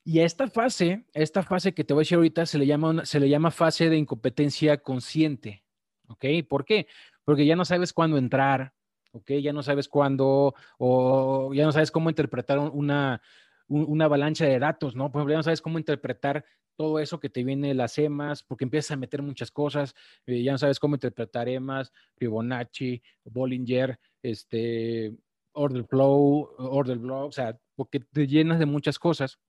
Y 0.03 0.19
a 0.19 0.25
esta 0.25 0.47
fase, 0.47 1.05
esta 1.13 1.41
fase 1.41 1.73
que 1.73 1.83
te 1.83 1.93
voy 1.93 2.01
a 2.01 2.03
decir 2.03 2.17
ahorita, 2.17 2.45
se 2.45 2.59
le 2.59 2.67
llama, 2.67 3.03
se 3.05 3.19
le 3.19 3.29
llama 3.29 3.49
fase 3.49 3.89
de 3.89 3.97
incompetencia 3.97 4.77
consciente. 4.77 5.63
¿Ok? 6.07 6.25
¿Por 6.47 6.65
qué? 6.65 6.85
Porque 7.23 7.47
ya 7.47 7.55
no 7.55 7.65
sabes 7.65 7.93
cuándo 7.93 8.19
entrar, 8.19 8.73
¿ok? 9.15 9.31
Ya 9.41 9.53
no 9.53 9.63
sabes 9.63 9.87
cuándo, 9.87 10.53
o 10.77 11.53
ya 11.53 11.65
no 11.65 11.71
sabes 11.71 11.91
cómo 11.91 12.09
interpretar 12.09 12.59
una, 12.59 13.21
una 13.67 14.05
avalancha 14.05 14.45
de 14.45 14.59
datos, 14.59 14.95
¿no? 14.95 15.11
Por 15.11 15.19
ejemplo, 15.19 15.33
ya 15.33 15.37
no 15.37 15.43
sabes 15.43 15.61
cómo 15.61 15.79
interpretar 15.79 16.45
todo 16.75 16.99
eso 16.99 17.19
que 17.19 17.29
te 17.29 17.43
viene 17.43 17.73
las 17.73 17.97
EMAs, 17.97 18.43
porque 18.43 18.65
empiezas 18.65 18.91
a 18.91 18.97
meter 18.97 19.21
muchas 19.21 19.49
cosas, 19.49 19.95
eh, 20.25 20.43
ya 20.43 20.51
no 20.51 20.57
sabes 20.57 20.79
cómo 20.79 20.95
interpretar 20.95 21.47
EMAs, 21.47 21.93
Fibonacci, 22.17 23.01
Bollinger, 23.23 23.97
este, 24.21 25.15
order 25.53 25.85
flow, 25.85 26.49
order 26.57 26.97
block, 26.97 27.29
o 27.29 27.31
sea, 27.31 27.57
porque 27.75 28.01
te 28.01 28.27
llenas 28.27 28.59
de 28.59 28.65
muchas 28.65 28.99
cosas 28.99 29.39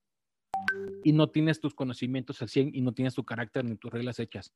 y 1.03 1.13
no 1.13 1.29
tienes 1.29 1.59
tus 1.59 1.75
conocimientos 1.75 2.41
al 2.43 2.49
100 2.49 2.75
y 2.75 2.81
no 2.81 2.95
tienes 2.95 3.15
tu 3.15 3.25
carácter 3.25 3.65
ni 3.65 3.77
tus 3.77 3.93
reglas 3.93 4.21
hechas. 4.21 4.53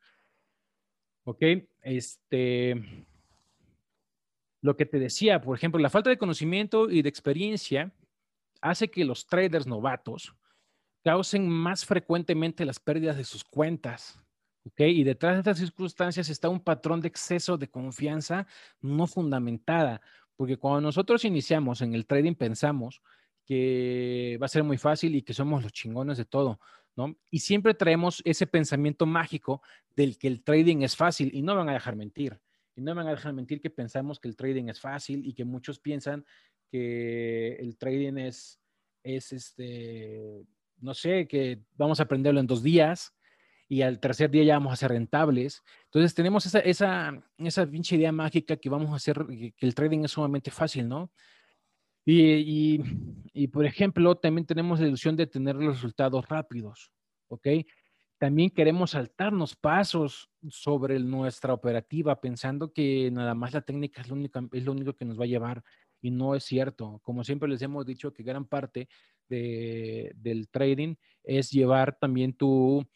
¿Ok? 1.24 1.42
Este, 1.82 3.06
lo 4.62 4.76
que 4.76 4.86
te 4.86 4.98
decía, 4.98 5.40
por 5.40 5.56
ejemplo, 5.56 5.80
la 5.80 5.90
falta 5.90 6.10
de 6.10 6.18
conocimiento 6.18 6.90
y 6.90 7.02
de 7.02 7.08
experiencia 7.08 7.92
hace 8.60 8.90
que 8.90 9.04
los 9.04 9.26
traders 9.26 9.66
novatos 9.66 10.34
causen 11.02 11.48
más 11.48 11.84
frecuentemente 11.84 12.64
las 12.64 12.78
pérdidas 12.78 13.16
de 13.16 13.24
sus 13.24 13.42
cuentas. 13.44 14.20
¿ok? 14.66 14.80
Y 14.80 15.04
detrás 15.04 15.34
de 15.34 15.38
estas 15.40 15.58
circunstancias 15.58 16.28
está 16.28 16.48
un 16.48 16.60
patrón 16.60 17.00
de 17.00 17.08
exceso 17.08 17.56
de 17.56 17.70
confianza 17.70 18.46
no 18.80 19.06
fundamentada, 19.06 20.02
porque 20.36 20.56
cuando 20.56 20.82
nosotros 20.82 21.24
iniciamos 21.24 21.80
en 21.80 21.94
el 21.94 22.06
trading 22.06 22.34
pensamos 22.34 23.00
que 23.46 24.38
va 24.40 24.46
a 24.46 24.48
ser 24.48 24.62
muy 24.62 24.78
fácil 24.78 25.14
y 25.14 25.22
que 25.22 25.34
somos 25.34 25.62
los 25.62 25.72
chingones 25.72 26.18
de 26.18 26.24
todo, 26.24 26.60
¿no? 26.96 27.16
Y 27.30 27.40
siempre 27.40 27.74
traemos 27.74 28.22
ese 28.24 28.46
pensamiento 28.46 29.06
mágico 29.06 29.62
del 29.96 30.18
que 30.18 30.28
el 30.28 30.42
trading 30.42 30.82
es 30.82 30.96
fácil 30.96 31.30
y 31.34 31.42
no 31.42 31.56
van 31.56 31.68
a 31.68 31.72
dejar 31.72 31.96
mentir. 31.96 32.40
No 32.80 32.94
van 32.94 33.06
a 33.06 33.10
dejar 33.10 33.32
mentir 33.32 33.60
que 33.60 33.70
pensamos 33.70 34.18
que 34.18 34.28
el 34.28 34.36
trading 34.36 34.68
es 34.68 34.80
fácil 34.80 35.26
y 35.26 35.34
que 35.34 35.44
muchos 35.44 35.78
piensan 35.78 36.24
que 36.70 37.56
el 37.56 37.76
trading 37.76 38.16
es, 38.18 38.60
es 39.02 39.32
este, 39.32 40.44
no 40.78 40.94
sé, 40.94 41.26
que 41.26 41.62
vamos 41.76 42.00
a 42.00 42.04
aprenderlo 42.04 42.40
en 42.40 42.46
dos 42.46 42.62
días 42.62 43.14
y 43.68 43.82
al 43.82 44.00
tercer 44.00 44.30
día 44.30 44.44
ya 44.44 44.54
vamos 44.54 44.72
a 44.72 44.76
ser 44.76 44.90
rentables. 44.90 45.62
Entonces 45.84 46.14
tenemos 46.14 46.44
esa, 46.46 46.58
esa, 46.60 47.22
esa 47.38 47.66
pinche 47.66 47.96
idea 47.96 48.12
mágica 48.12 48.56
que 48.56 48.68
vamos 48.68 48.90
a 48.90 48.96
hacer, 48.96 49.24
que 49.28 49.66
el 49.66 49.74
trading 49.74 50.04
es 50.04 50.10
sumamente 50.10 50.50
fácil, 50.50 50.88
¿no? 50.88 51.12
Y, 52.04 52.22
y, 52.22 52.82
y, 53.32 53.46
por 53.48 53.64
ejemplo, 53.64 54.16
también 54.16 54.46
tenemos 54.46 54.80
la 54.80 54.86
ilusión 54.86 55.14
de 55.16 55.26
tener 55.26 55.54
los 55.54 55.76
resultados 55.76 56.26
rápidos, 56.28 56.90
¿ok? 57.28 57.46
También 58.20 58.50
queremos 58.50 58.90
saltarnos 58.90 59.56
pasos 59.56 60.30
sobre 60.50 61.00
nuestra 61.00 61.54
operativa 61.54 62.20
pensando 62.20 62.70
que 62.70 63.10
nada 63.10 63.34
más 63.34 63.54
la 63.54 63.62
técnica 63.62 64.02
es 64.02 64.08
lo, 64.08 64.14
único, 64.14 64.40
es 64.52 64.62
lo 64.62 64.72
único 64.72 64.92
que 64.92 65.06
nos 65.06 65.18
va 65.18 65.24
a 65.24 65.28
llevar 65.28 65.64
y 66.02 66.10
no 66.10 66.34
es 66.34 66.44
cierto. 66.44 67.00
Como 67.02 67.24
siempre 67.24 67.48
les 67.48 67.62
hemos 67.62 67.86
dicho 67.86 68.12
que 68.12 68.22
gran 68.22 68.44
parte 68.44 68.90
de, 69.26 70.12
del 70.16 70.50
trading 70.50 70.96
es 71.22 71.50
llevar 71.50 71.96
también 71.98 72.34
tu, 72.34 72.86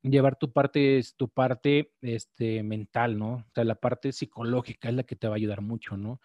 llevar 0.00 0.36
tu 0.36 0.50
parte, 0.50 1.02
tu 1.18 1.28
parte 1.28 1.92
este, 2.00 2.62
mental, 2.62 3.18
¿no? 3.18 3.34
O 3.34 3.44
sea, 3.54 3.64
la 3.64 3.74
parte 3.74 4.10
psicológica 4.10 4.88
es 4.88 4.94
la 4.94 5.02
que 5.02 5.16
te 5.16 5.28
va 5.28 5.34
a 5.34 5.36
ayudar 5.36 5.60
mucho, 5.60 5.98
¿no? 5.98 6.18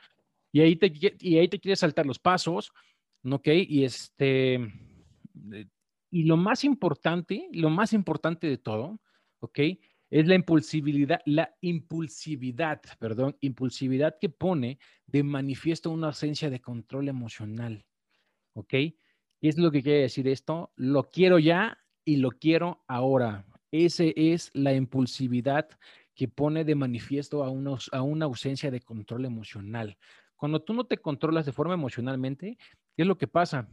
Y 0.53 0.61
ahí 0.61 0.77
te, 0.77 0.89
y 1.19 1.37
ahí 1.37 1.49
te 1.49 1.59
quieres 1.59 1.79
saltar 1.79 2.05
los 2.05 2.17
pasos, 2.17 2.71
¿ok? 3.29 3.49
Y 3.67 3.83
este, 3.83 4.71
y 6.11 6.23
lo 6.23 6.37
más 6.37 6.63
importante, 6.63 7.47
lo 7.51 7.69
más 7.69 7.93
importante 7.93 8.47
de 8.47 8.57
todo, 8.57 8.99
¿ok? 9.39 9.59
Es 10.09 10.27
la 10.27 10.35
impulsividad, 10.35 11.21
la 11.25 11.55
impulsividad, 11.61 12.81
perdón, 12.99 13.37
impulsividad 13.41 14.17
que 14.19 14.29
pone 14.29 14.79
de 15.05 15.23
manifiesto 15.23 15.91
una 15.91 16.07
ausencia 16.07 16.49
de 16.49 16.61
control 16.61 17.09
emocional. 17.09 17.85
¿Ok? 18.53 18.69
¿Qué 18.69 18.97
es 19.41 19.57
lo 19.57 19.71
que 19.71 19.83
quiere 19.83 20.01
decir 20.01 20.27
esto? 20.27 20.71
Lo 20.75 21.09
quiero 21.09 21.37
ya 21.37 21.77
y 22.03 22.17
lo 22.17 22.31
quiero 22.31 22.83
ahora. 22.87 23.45
Ese 23.71 24.13
es 24.15 24.49
la 24.53 24.73
impulsividad 24.73 25.69
que 26.15 26.27
pone 26.27 26.65
de 26.65 26.75
manifiesto 26.75 27.43
a, 27.43 27.49
unos, 27.49 27.89
a 27.93 28.01
una 28.01 28.25
ausencia 28.25 28.71
de 28.71 28.81
control 28.81 29.25
emocional. 29.25 29.97
Cuando 30.35 30.61
tú 30.61 30.73
no 30.73 30.85
te 30.85 30.97
controlas 30.97 31.45
de 31.45 31.53
forma 31.53 31.75
emocionalmente, 31.75 32.57
¿qué 32.95 33.03
es 33.03 33.07
lo 33.07 33.17
que 33.17 33.27
pasa? 33.27 33.69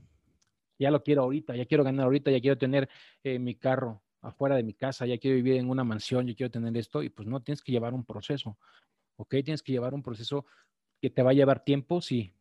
Ya 0.78 0.90
lo 0.90 1.02
quiero 1.02 1.22
ahorita, 1.22 1.56
ya 1.56 1.66
quiero 1.66 1.84
ganar 1.84 2.04
ahorita, 2.04 2.30
ya 2.30 2.40
quiero 2.40 2.58
tener 2.58 2.88
eh, 3.22 3.38
mi 3.38 3.54
carro, 3.54 4.02
afuera 4.20 4.56
de 4.56 4.62
mi 4.62 4.74
casa, 4.74 5.06
ya 5.06 5.18
quiero 5.18 5.36
vivir 5.36 5.56
en 5.56 5.70
una 5.70 5.84
mansión, 5.84 6.26
ya 6.26 6.34
quiero 6.34 6.50
tener 6.50 6.76
esto, 6.76 7.02
y 7.02 7.08
pues 7.08 7.28
no, 7.28 7.42
tienes 7.42 7.62
que 7.62 7.72
llevar 7.72 7.94
un 7.94 8.04
proceso, 8.04 8.58
¿ok? 9.16 9.30
Tienes 9.44 9.62
que 9.62 9.72
llevar 9.72 9.94
un 9.94 10.02
proceso 10.02 10.46
que 11.00 11.10
te 11.10 11.22
va 11.22 11.30
a 11.30 11.34
llevar 11.34 11.64
tiempo, 11.64 12.00
sí, 12.00 12.34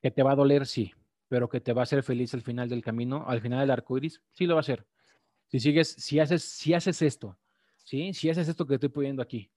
que 0.00 0.10
te 0.10 0.22
va 0.22 0.32
a 0.32 0.36
doler, 0.36 0.66
sí, 0.66 0.92
pero 1.28 1.48
que 1.48 1.60
te 1.60 1.72
va 1.72 1.82
a 1.82 1.84
hacer 1.84 2.02
feliz 2.02 2.34
al 2.34 2.42
final 2.42 2.68
del 2.68 2.82
camino, 2.82 3.24
al 3.26 3.40
final 3.40 3.60
del 3.60 3.70
arco 3.70 3.96
iris, 3.96 4.22
sí 4.32 4.46
lo 4.46 4.54
va 4.54 4.60
a 4.60 4.62
hacer. 4.62 4.86
Si 5.48 5.60
sigues, 5.60 5.88
si 5.88 6.18
haces, 6.18 6.42
si 6.44 6.74
haces 6.74 7.02
esto, 7.02 7.38
¿sí? 7.84 8.12
Si 8.14 8.28
haces 8.28 8.48
esto 8.48 8.66
que 8.66 8.74
estoy 8.74 8.90
poniendo 8.90 9.22
aquí, 9.22 9.50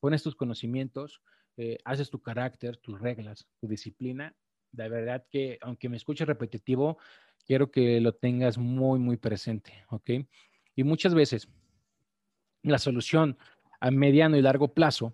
pones 0.00 0.22
tus 0.22 0.34
conocimientos, 0.34 1.22
eh, 1.56 1.78
haces 1.84 2.10
tu 2.10 2.20
carácter, 2.20 2.76
tus 2.78 3.00
reglas, 3.00 3.46
tu 3.60 3.68
disciplina, 3.68 4.34
de 4.72 4.88
verdad 4.88 5.26
que, 5.30 5.58
aunque 5.60 5.88
me 5.88 5.96
escuche 5.96 6.24
repetitivo, 6.24 6.98
quiero 7.44 7.70
que 7.70 8.00
lo 8.00 8.14
tengas 8.14 8.58
muy, 8.58 8.98
muy 8.98 9.16
presente, 9.16 9.84
¿ok? 9.88 10.10
Y 10.74 10.84
muchas 10.84 11.14
veces 11.14 11.48
la 12.62 12.78
solución 12.78 13.36
a 13.80 13.90
mediano 13.90 14.36
y 14.36 14.42
largo 14.42 14.72
plazo 14.74 15.12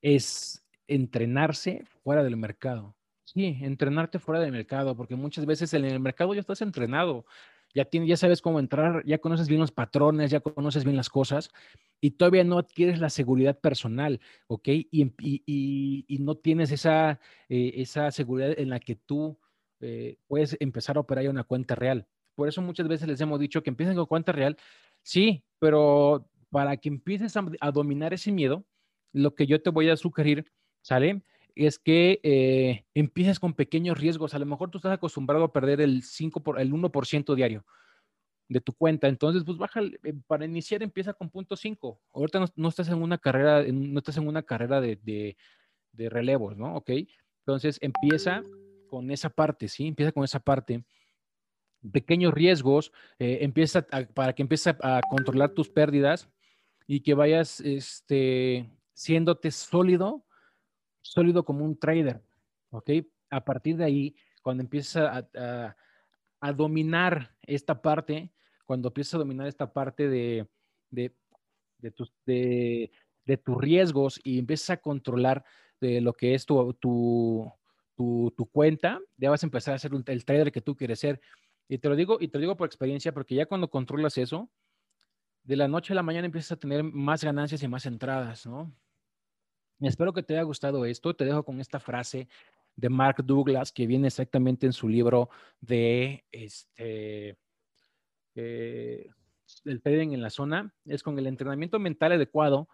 es 0.00 0.64
entrenarse 0.86 1.84
fuera 2.02 2.22
del 2.22 2.36
mercado. 2.36 2.96
Sí, 3.24 3.58
entrenarte 3.60 4.18
fuera 4.18 4.40
del 4.40 4.52
mercado, 4.52 4.96
porque 4.96 5.14
muchas 5.14 5.44
veces 5.44 5.74
en 5.74 5.84
el 5.84 6.00
mercado 6.00 6.32
ya 6.32 6.40
estás 6.40 6.62
entrenado, 6.62 7.26
ya, 7.74 7.84
tienes, 7.84 8.08
ya 8.08 8.16
sabes 8.16 8.40
cómo 8.40 8.58
entrar, 8.58 9.04
ya 9.04 9.18
conoces 9.18 9.48
bien 9.48 9.60
los 9.60 9.70
patrones, 9.70 10.30
ya 10.30 10.40
conoces 10.40 10.84
bien 10.84 10.96
las 10.96 11.10
cosas 11.10 11.50
y 12.00 12.12
todavía 12.12 12.44
no 12.44 12.58
adquieres 12.58 13.00
la 13.00 13.10
seguridad 13.10 13.58
personal, 13.58 14.20
¿ok? 14.46 14.68
Y, 14.68 16.16
no 16.20 16.36
tienes 16.36 16.70
esa, 16.70 17.20
eh, 17.50 17.72
esa 17.76 18.10
seguridad 18.10 18.58
en 18.58 18.70
la 18.70 18.80
que 18.80 18.96
tú 18.96 19.38
eh, 19.80 20.16
puedes 20.26 20.56
empezar 20.60 20.96
a 20.96 21.00
operar 21.00 21.24
ya 21.24 21.30
una 21.30 21.44
cuenta 21.44 21.74
real. 21.74 22.06
Por 22.34 22.48
eso 22.48 22.62
muchas 22.62 22.88
veces 22.88 23.08
les 23.08 23.20
hemos 23.20 23.40
dicho 23.40 23.62
que 23.62 23.70
empiecen 23.70 23.96
con 23.96 24.06
cuenta 24.06 24.32
real. 24.32 24.56
Sí, 25.02 25.44
pero 25.58 26.28
para 26.50 26.76
que 26.76 26.88
empieces 26.88 27.36
a, 27.36 27.70
dominar 27.72 28.14
ese 28.14 28.32
miedo, 28.32 28.64
lo 29.12 29.34
que 29.34 29.46
yo 29.46 29.60
te 29.60 29.70
voy 29.70 29.90
a 29.90 29.96
sugerir, 29.96 30.50
¿sale? 30.82 31.22
Es 31.54 31.78
que 31.78 32.20
eh, 32.22 32.84
empieces 32.94 33.40
con 33.40 33.54
pequeños 33.54 33.98
riesgos. 33.98 34.34
A 34.34 34.38
lo 34.38 34.46
mejor 34.46 34.70
tú 34.70 34.78
estás 34.78 34.92
acostumbrado 34.92 35.44
a 35.44 35.52
perder 35.52 35.80
el 35.80 36.02
5 36.02 36.42
por 36.42 36.60
el 36.60 36.72
1% 36.72 37.34
diario 37.34 37.64
de 38.48 38.60
tu 38.60 38.72
cuenta. 38.72 39.08
Entonces, 39.08 39.44
pues 39.44 39.58
eh, 40.04 40.14
para 40.26 40.44
iniciar 40.44 40.82
empieza 40.82 41.12
con 41.12 41.30
punto 41.30 41.56
5. 41.56 42.00
Ahorita 42.12 42.44
no, 42.54 42.68
estás 42.68 42.88
en 42.88 43.02
una 43.02 43.18
carrera, 43.18 43.64
no 43.70 43.98
estás 43.98 44.16
en 44.16 44.26
una 44.26 44.42
carrera 44.42 44.80
de, 44.80 44.96
de, 45.02 45.36
de 45.92 46.08
relevos, 46.08 46.56
¿no? 46.56 46.76
Ok. 46.76 46.90
Entonces 47.40 47.78
empieza 47.80 48.42
con 48.88 49.10
esa 49.10 49.30
parte, 49.30 49.68
¿sí? 49.68 49.86
Empieza 49.86 50.12
con 50.12 50.24
esa 50.24 50.40
parte 50.40 50.84
pequeños 51.92 52.34
riesgos, 52.34 52.92
eh, 53.18 53.38
empieza 53.42 53.82
para 54.14 54.32
que 54.32 54.42
empieces 54.42 54.74
a, 54.80 55.00
controlar 55.08 55.50
tus 55.50 55.68
pérdidas 55.68 56.28
y 56.86 57.00
que 57.00 57.14
vayas 57.14 57.60
este, 57.60 58.68
siéndote 58.94 59.50
sólido, 59.50 60.24
sólido 61.02 61.44
como 61.44 61.64
un 61.64 61.78
trader, 61.78 62.22
¿ok? 62.70 62.90
A 63.30 63.44
partir 63.44 63.76
de 63.76 63.84
ahí, 63.84 64.16
cuando 64.42 64.62
empiezas 64.62 65.26
a, 65.34 65.76
dominar 66.54 67.36
esta 67.42 67.80
parte, 67.80 68.32
cuando 68.64 68.88
empiezas 68.88 69.14
a 69.14 69.18
dominar 69.18 69.46
esta 69.46 69.72
parte 69.72 70.08
de, 70.08 70.46
de, 70.90 71.12
tus, 71.94 72.12
de, 72.24 72.90
tus 73.44 73.58
riesgos 73.58 74.20
y 74.22 74.38
empiezas 74.38 74.70
a 74.70 74.76
controlar 74.80 75.44
de 75.80 76.00
lo 76.00 76.12
que 76.14 76.34
es 76.34 76.46
tu, 76.46 77.52
tu, 77.98 78.48
cuenta, 78.52 79.00
ya 79.16 79.28
vas 79.28 79.42
a 79.42 79.46
empezar 79.46 79.74
a 79.74 79.78
ser 79.78 79.90
el 80.06 80.24
trader 80.24 80.52
que 80.52 80.60
tú 80.60 80.76
quieres 80.76 81.00
ser. 81.00 81.20
Y 81.68 81.78
te 81.78 81.88
lo 81.88 81.96
digo, 81.96 82.18
y 82.20 82.28
te 82.28 82.38
lo 82.38 82.42
digo 82.42 82.56
por 82.56 82.66
experiencia, 82.66 83.12
porque 83.12 83.34
ya 83.34 83.46
cuando 83.46 83.68
controlas 83.68 84.16
eso, 84.18 84.48
de 85.42 85.56
la 85.56 85.66
noche 85.66 85.92
a 85.92 85.96
la 85.96 86.02
mañana 86.04 86.26
empiezas 86.26 86.52
a 86.52 86.56
tener 86.56 86.84
más 86.84 87.24
ganancias 87.24 87.62
y 87.62 87.68
más 87.68 87.86
entradas, 87.86 88.46
¿no? 88.46 88.72
Espero 89.80 90.12
que 90.12 90.22
te 90.22 90.34
haya 90.34 90.42
gustado 90.42 90.84
esto. 90.84 91.14
Te 91.14 91.24
dejo 91.24 91.44
con 91.44 91.60
esta 91.60 91.80
frase 91.80 92.28
de 92.76 92.88
Mark 92.88 93.24
Douglas 93.24 93.72
que 93.72 93.86
viene 93.86 94.06
exactamente 94.06 94.66
en 94.66 94.72
su 94.72 94.88
libro 94.88 95.30
de 95.60 96.24
este 96.30 97.36
eh, 98.34 99.10
el 99.64 99.82
trading 99.82 100.12
en 100.12 100.22
la 100.22 100.30
zona. 100.30 100.72
Es 100.84 101.02
con 101.02 101.18
el 101.18 101.26
entrenamiento 101.26 101.78
mental 101.78 102.12
adecuado, 102.12 102.68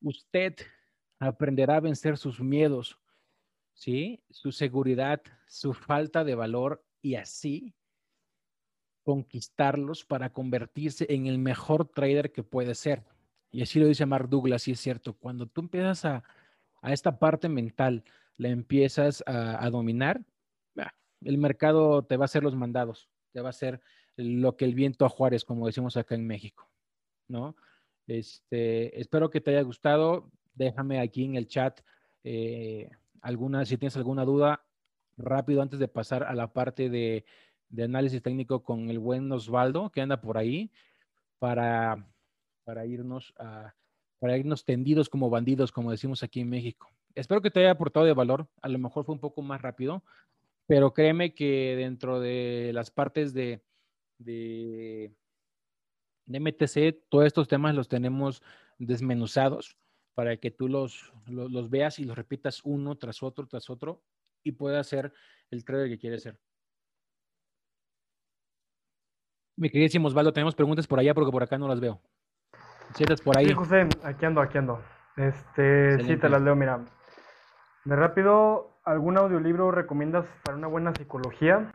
usted 0.00 0.54
aprenderá 1.18 1.76
a 1.76 1.80
vencer 1.80 2.16
sus 2.16 2.40
miedos, 2.40 2.98
¿sí? 3.74 4.22
Su 4.30 4.52
seguridad, 4.52 5.22
su 5.46 5.74
falta 5.74 6.24
de 6.24 6.34
valor 6.34 6.84
y 7.02 7.16
así 7.16 7.74
conquistarlos 9.02 10.04
para 10.04 10.32
convertirse 10.32 11.06
en 11.10 11.26
el 11.26 11.38
mejor 11.38 11.86
trader 11.88 12.32
que 12.32 12.42
puede 12.42 12.74
ser. 12.74 13.04
Y 13.50 13.62
así 13.62 13.78
lo 13.78 13.86
dice 13.86 14.06
Mark 14.06 14.28
Douglas, 14.28 14.66
y 14.66 14.72
es 14.72 14.80
cierto, 14.80 15.12
cuando 15.12 15.46
tú 15.46 15.60
empiezas 15.60 16.04
a, 16.04 16.24
esta 16.82 17.18
parte 17.18 17.48
mental, 17.48 18.04
la 18.36 18.48
empiezas 18.48 19.22
a, 19.26 19.68
dominar, 19.70 20.24
el 21.22 21.38
mercado 21.38 22.04
te 22.04 22.16
va 22.16 22.24
a 22.24 22.26
hacer 22.26 22.42
los 22.42 22.56
mandados, 22.56 23.08
te 23.32 23.40
va 23.40 23.48
a 23.48 23.50
hacer 23.50 23.80
lo 24.16 24.56
que 24.56 24.64
el 24.64 24.74
viento 24.74 25.06
a 25.06 25.08
Juárez, 25.08 25.44
como 25.44 25.66
decimos 25.66 25.96
acá 25.96 26.14
en 26.14 26.26
México, 26.26 26.68
¿no? 27.28 27.56
Este, 28.06 29.00
espero 29.00 29.30
que 29.30 29.40
te 29.40 29.52
haya 29.52 29.62
gustado. 29.62 30.30
Déjame 30.54 31.00
aquí 31.00 31.24
en 31.24 31.36
el 31.36 31.46
chat 31.46 31.80
eh, 32.22 32.90
alguna, 33.24 33.64
si 33.64 33.78
tienes 33.78 33.96
alguna 33.96 34.24
duda, 34.24 34.64
rápido 35.16 35.62
antes 35.62 35.78
de 35.78 35.88
pasar 35.88 36.22
a 36.24 36.34
la 36.34 36.52
parte 36.52 36.90
de, 36.90 37.24
análisis 37.82 38.22
técnico 38.22 38.62
con 38.62 38.90
el 38.90 38.98
buen 38.98 39.32
Osvaldo, 39.32 39.90
que 39.90 40.02
anda 40.02 40.20
por 40.20 40.38
ahí, 40.38 40.70
para, 41.38 42.06
para, 42.64 42.86
irnos 42.86 43.34
para 44.20 44.38
irnos 44.38 44.64
tendidos 44.64 45.08
como 45.08 45.30
bandidos, 45.30 45.72
como 45.72 45.90
decimos 45.90 46.22
aquí 46.22 46.40
en 46.40 46.50
México. 46.50 46.90
Espero 47.14 47.40
que 47.40 47.50
te 47.50 47.60
haya 47.60 47.72
aportado 47.72 48.06
de 48.06 48.12
valor. 48.12 48.46
A 48.62 48.68
lo 48.68 48.78
mejor 48.78 49.04
fue 49.04 49.14
un 49.14 49.20
poco 49.20 49.42
más 49.42 49.60
rápido, 49.60 50.04
pero 50.66 50.92
créeme 50.92 51.34
que 51.34 51.74
dentro 51.76 52.20
de 52.20 52.70
las 52.74 52.90
partes 52.90 53.32
de, 53.32 53.62
de, 54.18 55.14
de 56.26 56.40
MTC, 56.40 57.08
todos 57.08 57.26
estos 57.26 57.48
temas 57.48 57.74
los 57.74 57.88
tenemos 57.88 58.42
desmenuzados 58.78 59.76
para 60.14 60.36
que 60.36 60.50
tú 60.50 60.68
los, 60.68 61.12
los, 61.26 61.50
los, 61.50 61.70
veas 61.70 61.98
y 61.98 62.04
los 62.04 62.16
repitas 62.16 62.60
uno 62.64 62.96
tras 62.96 63.22
otro, 63.22 63.46
tras 63.46 63.68
otro, 63.68 64.02
y 64.42 64.52
puedas 64.52 64.86
ser 64.86 65.12
el 65.50 65.64
trader 65.64 65.88
que 65.88 65.98
quieres 65.98 66.22
ser. 66.22 66.38
Mi 69.56 69.70
queridísimo 69.70 70.08
Osvaldo, 70.08 70.32
tenemos 70.32 70.54
preguntas 70.54 70.86
por 70.86 70.98
allá 70.98 71.14
porque 71.14 71.30
por 71.30 71.42
acá 71.42 71.58
no 71.58 71.68
las 71.68 71.80
veo. 71.80 72.00
Si 72.94 73.02
estás 73.04 73.20
por 73.20 73.38
ahí. 73.38 73.46
Sí, 73.46 73.52
José, 73.54 73.88
aquí 74.02 74.24
ando, 74.24 74.40
aquí 74.40 74.58
ando. 74.58 74.82
Este, 75.16 76.02
sí, 76.04 76.16
te 76.16 76.28
las 76.28 76.42
leo, 76.42 76.56
mira. 76.56 76.84
De 77.84 77.94
rápido, 77.94 78.80
¿algún 78.84 79.16
audiolibro 79.16 79.70
recomiendas 79.70 80.26
para 80.44 80.56
una 80.56 80.66
buena 80.66 80.92
psicología? 80.94 81.70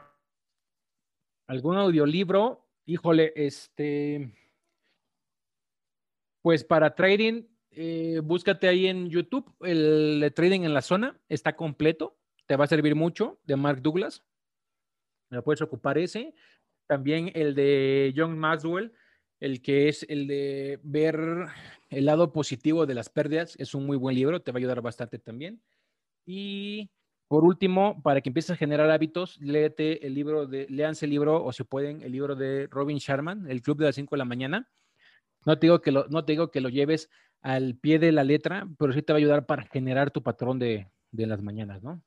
¿Algún 1.47 1.78
audiolibro? 1.78 2.65
Híjole, 2.86 3.32
este. 3.36 4.34
Pues 6.41 6.63
para 6.63 6.95
trading, 6.95 7.43
eh, 7.82 8.20
búscate 8.20 8.68
ahí 8.68 8.88
en 8.88 9.10
YouTube 9.10 9.56
el 9.62 10.34
Trading 10.36 10.63
en 10.63 10.74
la 10.74 10.82
Zona, 10.82 11.18
está 11.30 11.56
completo, 11.56 12.18
te 12.46 12.58
va 12.58 12.65
a 12.65 12.68
servir 12.68 12.94
mucho, 12.94 13.39
de 13.46 13.56
Mark 13.56 13.82
Douglas. 13.82 14.26
Me 15.30 15.42
puedes 15.42 15.62
ocupar 15.62 15.98
ese. 15.98 16.36
También 16.88 17.32
el 17.36 17.56
de 17.56 18.13
John 18.18 18.38
Maxwell, 18.38 18.92
el 19.39 19.62
que 19.62 19.88
es 19.88 20.06
el 20.10 20.28
de 20.28 20.82
ver 20.84 21.18
el 21.89 22.04
lado 22.04 22.34
positivo 22.34 22.86
de 22.86 22.96
las 22.96 23.08
pérdidas, 23.08 23.56
es 23.58 23.74
un 23.74 23.86
muy 23.86 23.96
buen 23.96 24.13
libro, 24.13 24.42
te 24.42 24.52
va 24.52 24.58
a 24.58 24.60
ayudar 24.60 24.82
bastante 24.82 25.18
también. 25.18 25.62
Y 26.26 26.92
por 27.30 27.46
último, 27.46 28.02
para 28.04 28.20
que 28.20 28.28
empieces 28.28 28.52
a 28.52 28.58
generar 28.58 28.92
hábitos, 28.92 29.39
léete 29.39 30.06
el 30.06 30.15
libro 30.15 30.48
de, 30.48 30.68
léanse 30.70 31.06
el 31.06 31.12
libro, 31.12 31.46
o 31.46 31.54
si 31.54 31.63
pueden, 31.63 32.02
el 32.02 32.12
libro 32.12 32.36
de 32.36 32.68
Robin 32.70 32.98
Sharman, 32.98 33.50
El 33.50 33.62
Club 33.62 33.78
de 33.78 33.86
las 33.86 33.96
5 33.96 34.15
de 34.15 34.18
la 34.18 34.26
mañana. 34.26 34.70
No 35.45 35.58
te, 35.58 35.67
digo 35.67 35.82
que 35.82 35.91
lo, 35.91 36.08
no 36.08 36.25
te 36.25 36.34
digo 36.34 36.52
que 36.52 36.62
lo 36.62 36.69
lleves 36.69 37.10
al 37.41 37.75
pie 37.75 37.99
de 37.99 38.12
la 38.12 38.23
letra, 38.23 38.67
pero 38.78 38.93
sí 38.93 39.02
te 39.02 39.13
va 39.13 39.17
a 39.17 39.21
ayudar 39.21 39.45
para 39.45 39.63
generar 39.63 40.12
tu 40.12 40.21
patrón 40.21 40.60
de, 40.60 40.91
de 41.12 41.28
las 41.28 41.41
mañanas, 41.41 41.82
¿no? 41.82 42.02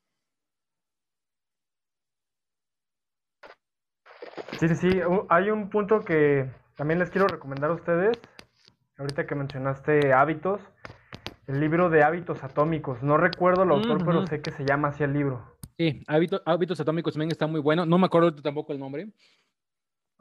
Sí, 4.59 4.68
sí, 4.68 4.75
sí. 4.75 5.01
Hay 5.29 5.51
un 5.51 5.71
punto 5.71 6.01
que 6.01 6.51
también 6.77 6.99
les 6.99 7.11
quiero 7.11 7.27
recomendar 7.27 7.71
a 7.71 7.75
ustedes. 7.75 8.18
Ahorita 8.99 9.27
que 9.27 9.35
mencionaste 9.35 10.12
hábitos, 10.12 10.61
el 11.47 11.59
libro 11.59 11.90
de 11.90 12.03
hábitos 12.03 12.45
atómicos. 12.45 13.03
No 13.03 13.16
recuerdo 13.16 13.64
el 13.64 13.71
autor, 13.71 14.05
pero 14.05 14.27
sé 14.27 14.40
que 14.40 14.53
se 14.53 14.64
llama 14.64 14.88
así 14.88 15.03
el 15.03 15.12
libro. 15.12 15.57
Sí, 15.77 16.03
hábitos, 16.07 16.42
hábitos 16.45 16.79
atómicos 16.81 17.14
también 17.14 17.33
está 17.33 17.47
muy 17.47 17.61
bueno. 17.61 17.87
No 17.87 17.99
me 17.99 18.07
acuerdo 18.07 18.35
tampoco 18.35 18.73
el 18.73 18.79
nombre, 18.79 19.09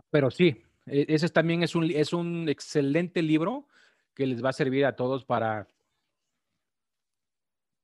pero 0.10 0.32
sí, 0.32 0.64
ese 0.86 1.30
también 1.30 1.64
es 1.64 1.76
un, 1.76 1.90
es 1.92 2.14
un 2.14 2.50
excelente 2.50 3.22
libro 3.22 3.68
que 4.14 4.26
les 4.26 4.44
va 4.44 4.50
a 4.50 4.54
servir 4.54 4.86
a 4.86 4.96
todos 4.96 5.26
para, 5.26 5.68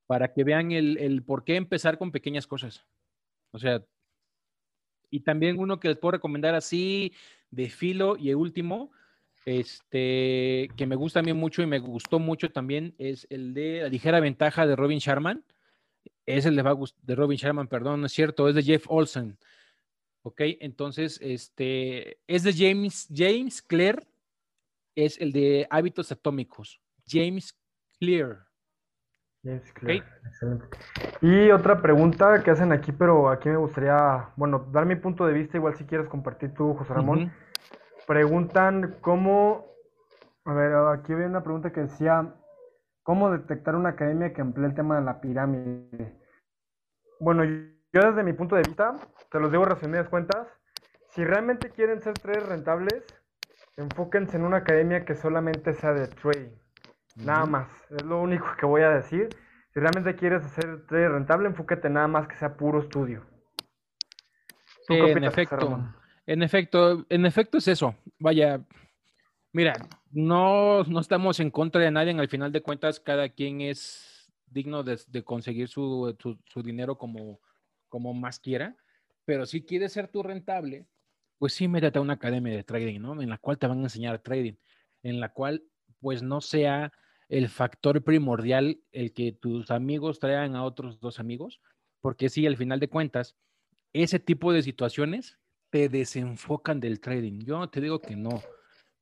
para 0.08 0.34
que 0.34 0.44
vean 0.44 0.72
el, 0.72 0.98
el 0.98 1.24
por 1.24 1.44
qué 1.44 1.56
empezar 1.56 1.98
con 1.98 2.12
pequeñas 2.12 2.48
cosas. 2.48 2.86
O 3.52 3.60
sea, 3.60 3.84
y 5.10 5.22
también 5.22 5.60
uno 5.60 5.80
que 5.80 5.90
les 5.90 5.98
puedo 5.98 6.14
recomendar 6.14 6.56
así 6.56 7.14
de 7.52 7.70
filo 7.70 8.18
y 8.18 8.30
el 8.30 8.36
último, 8.36 8.92
este, 9.46 10.70
que 10.76 10.86
me 10.86 10.96
gusta 10.96 11.22
a 11.22 11.24
mí 11.24 11.32
mucho 11.34 11.62
y 11.62 11.66
me 11.66 11.80
gustó 11.80 12.20
mucho 12.20 12.52
también, 12.52 12.94
es 12.98 13.26
el 13.30 13.54
de 13.54 13.82
La 13.84 13.90
ligera 13.90 14.20
ventaja 14.20 14.68
de 14.68 14.76
Robin 14.76 15.00
Sharman. 15.00 15.44
Es 16.26 16.46
el 16.46 16.58
de, 16.58 16.90
de 17.04 17.16
Robin 17.16 17.38
Sharman, 17.38 17.68
perdón, 17.68 18.02
no 18.02 18.08
es 18.08 18.12
cierto, 18.12 18.50
es 18.50 18.56
de 18.56 18.64
Jeff 18.64 18.86
Olsen. 18.90 19.38
Ok, 20.28 20.42
entonces, 20.60 21.20
este, 21.22 22.20
es 22.28 22.44
de 22.44 22.52
James, 22.52 23.08
James 23.10 23.62
Clear, 23.62 24.06
es 24.94 25.18
el 25.22 25.32
de 25.32 25.66
hábitos 25.70 26.12
atómicos. 26.12 26.82
James 27.08 27.58
Clear. 27.98 28.46
Y 31.22 31.50
otra 31.52 31.82
pregunta 31.82 32.44
que 32.44 32.52
hacen 32.52 32.74
aquí, 32.74 32.92
pero 32.92 33.30
aquí 33.30 33.48
me 33.48 33.56
gustaría, 33.56 34.34
bueno, 34.36 34.68
dar 34.70 34.86
mi 34.86 34.98
punto 34.98 35.26
de 35.26 35.32
vista, 35.32 35.56
igual 35.56 35.78
si 35.78 35.86
quieres 35.86 36.10
compartir 36.10 36.54
tú, 36.54 36.74
José 36.74 36.94
Ramón. 36.94 37.32
Preguntan 38.06 38.98
cómo, 39.00 39.66
a 40.44 40.54
ver, 40.54 40.74
aquí 41.00 41.14
había 41.14 41.28
una 41.28 41.44
pregunta 41.44 41.72
que 41.72 41.84
decía, 41.84 42.36
¿cómo 43.02 43.32
detectar 43.32 43.78
una 43.78 43.90
academia 43.92 44.34
que 44.34 44.42
emplee 44.42 44.66
el 44.66 44.76
tema 44.76 45.00
de 45.00 45.06
la 45.06 45.22
pirámide? 45.22 46.20
Bueno, 47.22 47.46
yo 47.46 47.77
desde 47.92 48.24
mi 48.24 48.34
punto 48.34 48.56
de 48.56 48.64
vista, 48.64 48.96
te 49.32 49.40
los 49.40 49.52
digo 49.52 49.66
resumidas 49.66 50.10
cuentas, 50.10 50.48
si 51.10 51.24
realmente 51.24 51.72
quieren 51.72 52.02
ser 52.02 52.14
tres 52.14 52.46
rentables, 52.48 53.04
enfóquense 53.76 54.38
en 54.38 54.44
una 54.44 54.58
academia 54.58 55.06
que 55.06 55.16
solamente 55.16 55.74
sea 55.74 55.94
de 55.94 56.08
trading. 56.08 56.56
Nada 57.16 57.46
más, 57.46 57.70
es 57.90 58.04
lo 58.04 58.22
único 58.22 58.46
que 58.60 58.66
voy 58.66 58.84
a 58.84 58.90
decir. 58.90 59.30
Si 59.74 59.80
realmente 59.80 60.16
quieres 60.16 60.44
hacer 60.44 60.86
trade 60.88 61.10
rentable, 61.10 61.48
enfócate 61.48 61.90
nada 61.90 62.08
más 62.08 62.28
que 62.28 62.36
sea 62.36 62.56
puro 62.56 62.80
estudio. 62.80 63.26
en 64.90 65.24
efecto, 65.24 65.80
en 66.26 66.44
efecto, 66.44 67.06
en 67.10 67.26
efecto 67.26 67.58
es 67.58 67.68
eso. 67.68 67.96
Vaya, 68.20 68.62
mira, 69.54 69.74
no, 70.12 70.84
no 70.84 71.00
estamos 71.00 71.40
en 71.40 71.52
contra 71.52 71.82
de 71.82 71.92
nadie. 71.92 72.18
Al 72.18 72.30
final 72.30 72.52
de 72.52 72.62
cuentas, 72.62 73.00
cada 73.00 73.30
quien 73.30 73.62
es 73.62 74.32
digno 74.48 74.84
de, 74.84 74.98
conseguir 75.24 75.68
su, 75.68 76.16
su, 76.48 76.64
dinero 76.64 76.98
como, 76.98 77.40
como 77.90 78.14
más 78.14 78.40
quiera. 78.40 78.76
Pero 79.26 79.46
si 79.46 79.64
quieres 79.64 79.94
ser 79.94 80.08
tú 80.08 80.24
rentable, 80.24 80.88
pues 81.38 81.54
sí, 81.54 81.68
métete 81.68 82.00
a 82.00 82.02
una 82.02 82.14
academia 82.14 82.56
de 82.56 82.64
trading, 82.64 83.00
¿no? 83.00 83.22
En 83.22 83.30
la 83.30 83.38
cual 83.38 83.58
te 83.58 83.68
van 83.68 83.80
a 83.80 83.84
enseñar 83.84 84.20
trading, 84.20 84.56
en 85.04 85.20
la 85.20 85.34
cual 85.34 85.64
pues 86.00 86.24
no 86.24 86.42
sea 86.42 86.92
el 87.30 87.50
factor 87.50 88.04
primordial 88.04 88.80
el 88.92 89.14
que 89.14 89.34
tus 89.34 89.70
amigos 89.72 90.20
traigan 90.20 90.56
a 90.56 90.64
otros 90.64 91.00
dos 91.00 91.20
amigos, 91.20 91.60
porque 92.02 92.30
sí, 92.30 92.46
al 92.48 92.58
final 92.58 92.80
de 92.80 92.90
cuentas, 92.90 93.36
ese 93.94 94.20
tipo 94.20 94.54
de 94.54 94.64
situaciones 94.64 95.38
te 95.70 95.90
desenfocan 95.90 96.80
del 96.80 97.00
trading. 97.00 97.40
Yo 97.40 97.60
no 97.60 97.70
te 97.70 97.82
digo 97.82 98.00
que 98.00 98.16
no, 98.16 98.42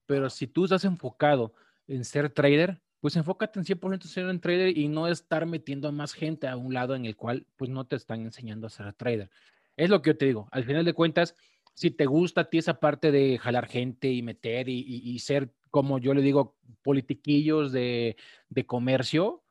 pero 0.06 0.30
si 0.30 0.48
tú 0.48 0.66
estás 0.66 0.86
enfocado 0.86 1.54
en 1.88 2.04
ser 2.04 2.30
trader, 2.30 2.82
pues 3.06 3.18
enfócate 3.18 3.60
en 3.60 3.66
100% 3.66 4.02
ser 4.08 4.26
un 4.26 4.40
trader 4.40 4.76
y 4.76 4.88
no 4.88 5.08
estar 5.08 5.46
metiendo 5.46 5.88
a 5.88 5.92
más 5.92 6.14
gente 6.14 6.48
a 6.48 6.58
un 6.58 6.74
lado 6.74 6.96
en 6.96 7.06
el 7.06 7.16
cual 7.16 7.46
pues 7.56 7.70
no 7.70 7.86
te 7.86 7.96
están 7.96 8.22
enseñando 8.22 8.66
a 8.66 8.72
ser 8.72 8.92
trader. 8.94 9.30
Es 9.78 9.92
lo 9.92 10.02
que 10.02 10.10
yo 10.10 10.18
te 10.18 10.26
digo, 10.26 10.50
al 10.52 10.64
final 10.64 10.84
de 10.84 10.94
cuentas, 10.94 11.36
si 11.76 11.92
te 11.92 12.08
gusta 12.08 12.42
a 12.42 12.50
ti 12.50 12.58
esa 12.58 12.80
parte 12.80 13.12
de 13.12 13.38
jalar 13.38 13.68
gente 13.68 14.12
y 14.12 14.24
meter 14.24 14.70
y, 14.70 15.20
ser, 15.20 15.54
como 15.70 16.00
yo 16.00 16.16
le 16.16 16.24
digo, 16.24 16.58
politiquillos 16.82 17.72
de, 17.72 18.18
de 18.50 18.66
comercio, 18.66 19.44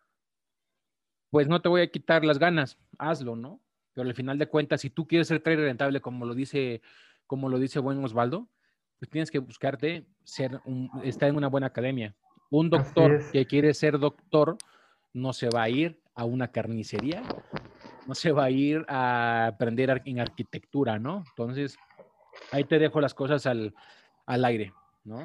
pues 1.30 1.46
no 1.46 1.62
te 1.62 1.68
voy 1.68 1.82
a 1.82 1.90
quitar 1.92 2.24
las 2.24 2.40
ganas, 2.40 2.76
hazlo, 2.98 3.36
¿no? 3.36 3.60
Pero 3.92 4.08
al 4.08 4.14
final 4.16 4.36
de 4.36 4.48
cuentas, 4.48 4.80
si 4.80 4.90
tú 4.90 5.06
quieres 5.06 5.28
ser 5.28 5.40
trader 5.40 5.60
rentable, 5.60 6.00
como 6.00 6.26
lo 6.26 6.34
dice, 6.34 6.82
como 7.28 7.48
lo 7.48 7.60
dice 7.60 7.78
buen 7.78 8.02
Osvaldo, 8.04 8.48
pues 8.98 9.08
tienes 9.10 9.30
que 9.30 9.38
buscarte 9.38 10.08
ser 10.24 10.60
un, 10.64 10.90
estar 11.04 11.28
en 11.28 11.36
una 11.36 11.46
buena 11.46 11.68
academia. 11.68 12.16
Un 12.56 12.70
doctor 12.70 13.20
que 13.32 13.46
quiere 13.46 13.74
ser 13.74 13.98
doctor 13.98 14.56
no 15.12 15.32
se 15.32 15.48
va 15.48 15.64
a 15.64 15.68
ir 15.68 16.00
a 16.14 16.24
una 16.24 16.52
carnicería, 16.52 17.20
no 18.06 18.14
se 18.14 18.30
va 18.30 18.44
a 18.44 18.50
ir 18.50 18.84
a 18.86 19.46
aprender 19.46 20.00
en 20.04 20.20
arquitectura, 20.20 21.00
¿no? 21.00 21.24
Entonces, 21.30 21.76
ahí 22.52 22.62
te 22.62 22.78
dejo 22.78 23.00
las 23.00 23.12
cosas 23.12 23.44
al, 23.46 23.74
aire, 24.44 24.72
¿no? 25.02 25.18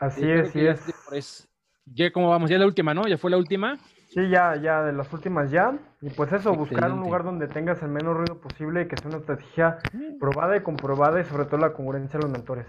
Así 0.00 0.30
es, 0.30 0.48
así 0.48 0.66
es. 0.66 0.94
Pues, 1.08 1.48
ya 1.86 2.10
como 2.10 2.28
vamos, 2.28 2.50
ya 2.50 2.58
la 2.58 2.66
última, 2.66 2.92
¿no? 2.92 3.08
Ya 3.08 3.16
fue 3.16 3.30
la 3.30 3.38
última. 3.38 3.78
Sí, 4.10 4.28
ya, 4.28 4.56
ya, 4.56 4.82
de 4.82 4.92
las 4.92 5.10
últimas 5.14 5.50
ya. 5.50 5.78
Y 6.02 6.10
pues 6.10 6.30
eso, 6.30 6.54
buscar 6.54 6.92
un 6.92 7.00
lugar 7.00 7.24
donde 7.24 7.48
tengas 7.48 7.82
el 7.82 7.88
menos 7.88 8.14
ruido 8.18 8.38
posible 8.38 8.82
y 8.82 8.86
que 8.86 8.98
sea 8.98 9.08
una 9.08 9.18
estrategia 9.18 9.78
probada 10.20 10.58
y 10.58 10.60
comprobada 10.60 11.22
y 11.22 11.24
sobre 11.24 11.46
todo 11.46 11.56
la 11.56 11.72
congruencia 11.72 12.18
de 12.18 12.24
los 12.24 12.32
mentores. 12.32 12.66